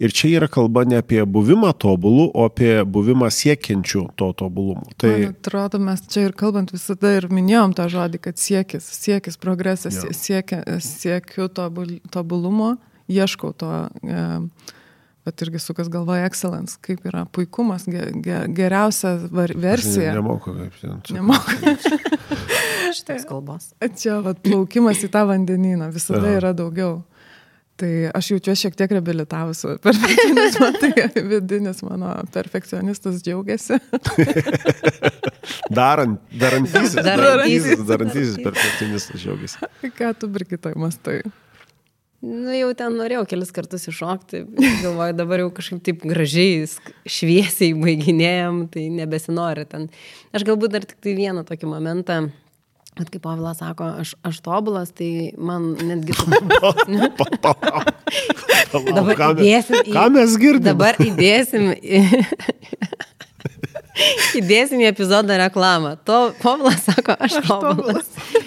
[0.00, 4.86] Ir čia yra kalba ne apie buvimą tobulų, o apie buvimą siekiančių to tobulumo.
[4.96, 9.36] Tai Man atrodo, mes čia ir kalbant visada ir minėjom tą žodį, kad siekis, siekis,
[9.42, 10.14] progresas, ja.
[10.16, 12.78] siekia, siekiu tobul, tobulumo,
[13.10, 13.72] ieškau to.
[14.04, 14.26] E,
[15.20, 19.12] Bet irgi su kas galvoja excellence, kaip yra puikumas, ge, ge, geriausia
[19.52, 20.14] versija.
[20.16, 20.94] Nemoku kaip ten.
[21.12, 21.74] Nemoku.
[22.96, 23.68] Šitas kalbos.
[24.00, 27.02] Čia vat, plaukimas į tą vandenyną visada yra daugiau.
[27.80, 33.78] Tai aš jaučiuosi šiek tiek reabilitavusi perfekcionizmą, tai vidinis mano perfekcionistas džiaugiasi.
[35.78, 39.70] Darant, darantysis, darantysis, darantysis perfekcionistas džiaugiasi.
[39.96, 41.22] Ką tu, Brigitai, mastai?
[42.20, 44.42] Nu, jau ten norėjau kelis kartus iššokti,
[44.82, 46.66] galvoju, dabar jau kažkaip taip gražiai,
[47.08, 49.86] šviesiai baiginėjom, tai nebesinori ten.
[50.36, 52.18] Aš galbūt dar tik tai vieną tokį momentą,
[52.98, 56.12] kad kaip Pavilas sako, aš, aš tobulas, tai man netgi...
[59.00, 60.68] Dabar ką, įdėsim į- ką mes girdim?
[60.68, 62.04] Dabar įdėsim į...
[64.40, 65.96] Įdėsim į epizodą reklamą.
[66.08, 68.06] To Povilas sako, aš tobulas.
[68.36, 68.44] E,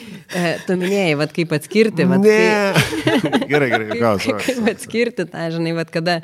[0.68, 2.06] Tu minėjai, vat, kaip atskirti.
[2.10, 2.74] Vat, Ne.
[3.52, 4.22] Gerai, gerai, Kaip, gal.
[4.24, 6.20] kaip, kaip atskirti tą, žinai, vat, kada,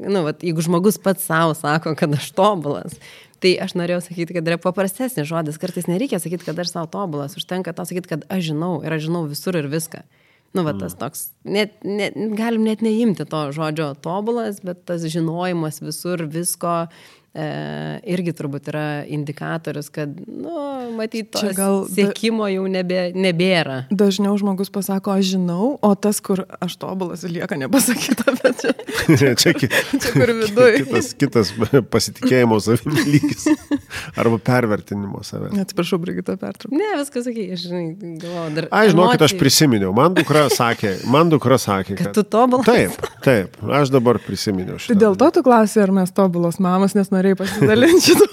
[0.00, 2.96] nu, vat, jeigu žmogus pats savo sako, kad aš tobulas,
[3.40, 7.36] tai aš norėjau sakyti, kad yra paprastesnis žodis, kartais nereikia sakyti, kad aš savo tobulas,
[7.40, 10.02] užtenka to sakyti, kad aš žinau ir aš žinau visur ir viską.
[10.50, 15.78] Nu, va, tas toks, net, net, galim net neimti to žodžio tobulas, bet tas žinojimas
[15.78, 20.50] visur, visko, e, irgi turbūt yra indikatorius, kad, nu,
[20.98, 23.84] matyt, to Čia gal sėkimo jau nebė, nebėra.
[23.94, 28.74] Dažniau žmogus pasako, aš žinau, o tas, kur aš tobulas, lieka nepasakyta, bet čia,
[29.40, 30.72] Čia, ki- čia kur viduj.
[30.82, 31.52] kitas, kitas
[31.92, 33.46] pasitikėjimo savimi lygis.
[34.20, 35.54] Arba pervertinimo savęs.
[35.62, 36.74] Atsiprašau, Brigita, pertraukiu.
[36.78, 37.84] Ne, viskas sakai, aš žinai,
[38.22, 38.68] galvoju, dar.
[38.80, 39.94] Aš žinokit, aš prisiminiau.
[39.96, 42.66] Man dukra sakė, man dukra sakė, Kad tu tobulas?
[42.66, 43.54] Taip, taip.
[43.80, 44.98] Aš dabar prisiminiau Tai šitą.
[45.04, 48.28] dėl to tu klausai, ar mes tobulos mamos, nes norėjai pasidalinti šitą.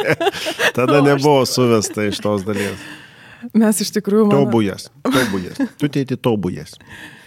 [0.78, 2.78] Tada nebuvo suvesta iš tos dalies.
[3.58, 4.28] Mes iš tikrųjų...
[4.30, 4.86] mano- Tobujas.
[5.02, 5.58] Tobujas.
[5.80, 6.76] Tu tėti tobujas.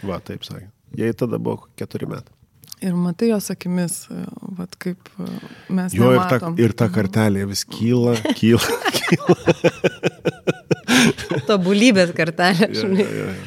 [0.07, 0.69] Va, taip sakė.
[0.95, 2.31] Jai tada buvo keturi metai.
[2.84, 4.26] Ir matai jos akimis, e,
[4.57, 5.30] vat kaip e,
[5.73, 9.55] mes Jo, ir ta, ir ta kartelė vis kyla, kyla, kyla.
[11.47, 12.67] Tobulybės kartelė.
[12.76, 13.05] žinai.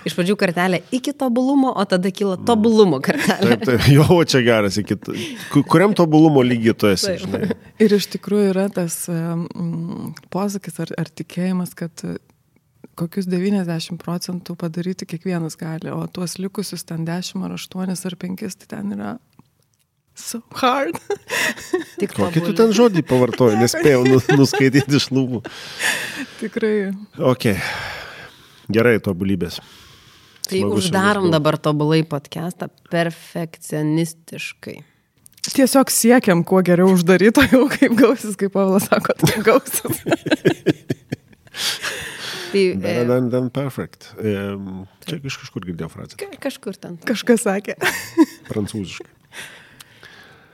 [0.09, 3.59] Iš pradžių kartelė iki tobulumo, o tada kyla tobulumo kartelė.
[3.59, 3.87] Taip, taip.
[3.93, 4.79] Jo, o čia geras.
[4.81, 4.99] Iki,
[5.69, 7.25] kuriam tobulumo lygiai tu esi, Taip.
[7.27, 7.59] žinai.
[7.85, 12.17] Ir iš tikrųjų yra tas mm, posakis ar, ar tikėjimas, kad e,
[12.99, 18.59] kokius 90 procentų padaryti kiekvienas gali, o tuos likusius ten 10 ar 8 ar 5,
[18.63, 19.17] tai ten yra
[20.19, 20.99] so hard.
[22.01, 25.43] Tik Kokį tu ten žodį pavartoji, nespėjau nu, nuskaityti iš lūpų.
[26.43, 26.75] Tikrai.
[27.31, 27.53] Ok.
[28.69, 29.63] Gerai, tobulybės.
[30.49, 34.79] Tai uždarom dabar tobulai podcastą perfekcionistiškai.
[35.49, 40.03] Tiesiog siekiam, kuo geriau uždaryto, jau kaip gausis, kaip Pavlas sako, tai gausis.
[42.49, 44.09] Tai Better e, than, than perfect.
[44.25, 46.17] Em, Čia iš kažkur girdėjau frazę.
[46.21, 46.97] ka- kažkur ten.
[47.05, 47.77] Kažkas sakė.
[48.51, 49.11] Prancūziškai.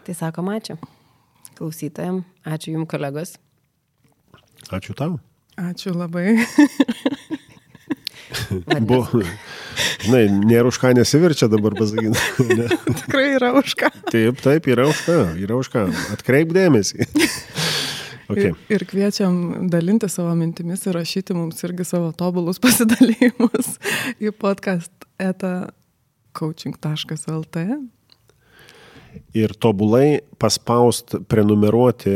[0.05, 0.75] Tai sakom ačiū.
[1.55, 3.37] Klausytojams, ačiū Jums kolegos.
[4.75, 5.21] Ačiū tau.
[5.61, 6.35] Ačiū labai.
[8.85, 9.07] Buvo.
[10.05, 12.19] Žinai, nėra už ką nesiverčia dabar pasakyti.
[12.59, 12.67] Ne.
[13.01, 13.89] Tikrai yra už ką.
[14.11, 15.19] Taip, taip, yra už ką.
[15.41, 15.87] Yra už ką.
[16.15, 17.07] Atkreip dėmesį.
[18.31, 18.53] Okay.
[18.53, 23.77] Ir, ir kviečiam dalinti savo mintimis ir rašyti mums irgi savo tobulus pasidalėjimus
[24.21, 25.73] į podcast eta
[26.35, 27.67] coaching.lt.
[29.35, 32.13] Ir tobulai paspaust prenumeruoti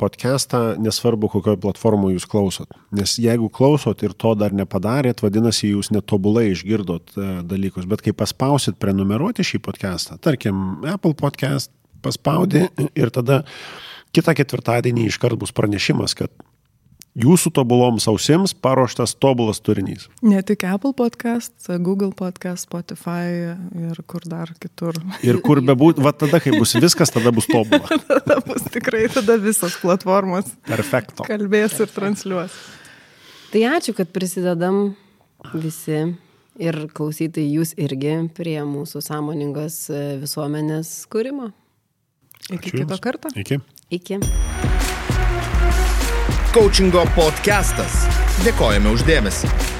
[0.00, 2.74] podcastą, nesvarbu, kokioje platformoje jūs klausot.
[2.92, 7.88] Nes jeigu klausot ir to dar nepadarėt, vadinasi, jūs netobulai išgirdot e, dalykus.
[7.88, 11.72] Bet kai paspausit prenumeruoti šį podcastą, tarkim, Apple podcast
[12.04, 12.66] paspaudė
[13.00, 13.42] ir tada
[14.14, 16.32] kitą ketvirtadienį iškart bus pranešimas, kad
[17.14, 20.08] jūsų tobuloms ausims paruoštas tobulas turinys.
[20.22, 24.98] Ne tik Apple podcast, Google podcast, Spotify ir kur dar kitur.
[25.22, 27.86] Ir kur bebūt, va tada, kai bus viskas, tada bus tobula.
[28.10, 31.26] Tada bus tikrai tada visos platformos Perfekto.
[31.26, 32.54] kalbės ir transliuos.
[33.52, 34.96] Tai ačiū, kad prisidedam
[35.54, 36.00] visi
[36.58, 41.52] ir klausytai jūs irgi prie mūsų sąmoningos e, visuomenės kūrimo.
[42.50, 43.04] Iki Ačiū kito Jums.
[43.04, 43.30] karto.
[43.38, 43.60] Iki.
[43.94, 44.18] Iki.
[46.54, 48.02] Coachingo podcastas.
[48.42, 49.73] Dėkojame uždėmesi.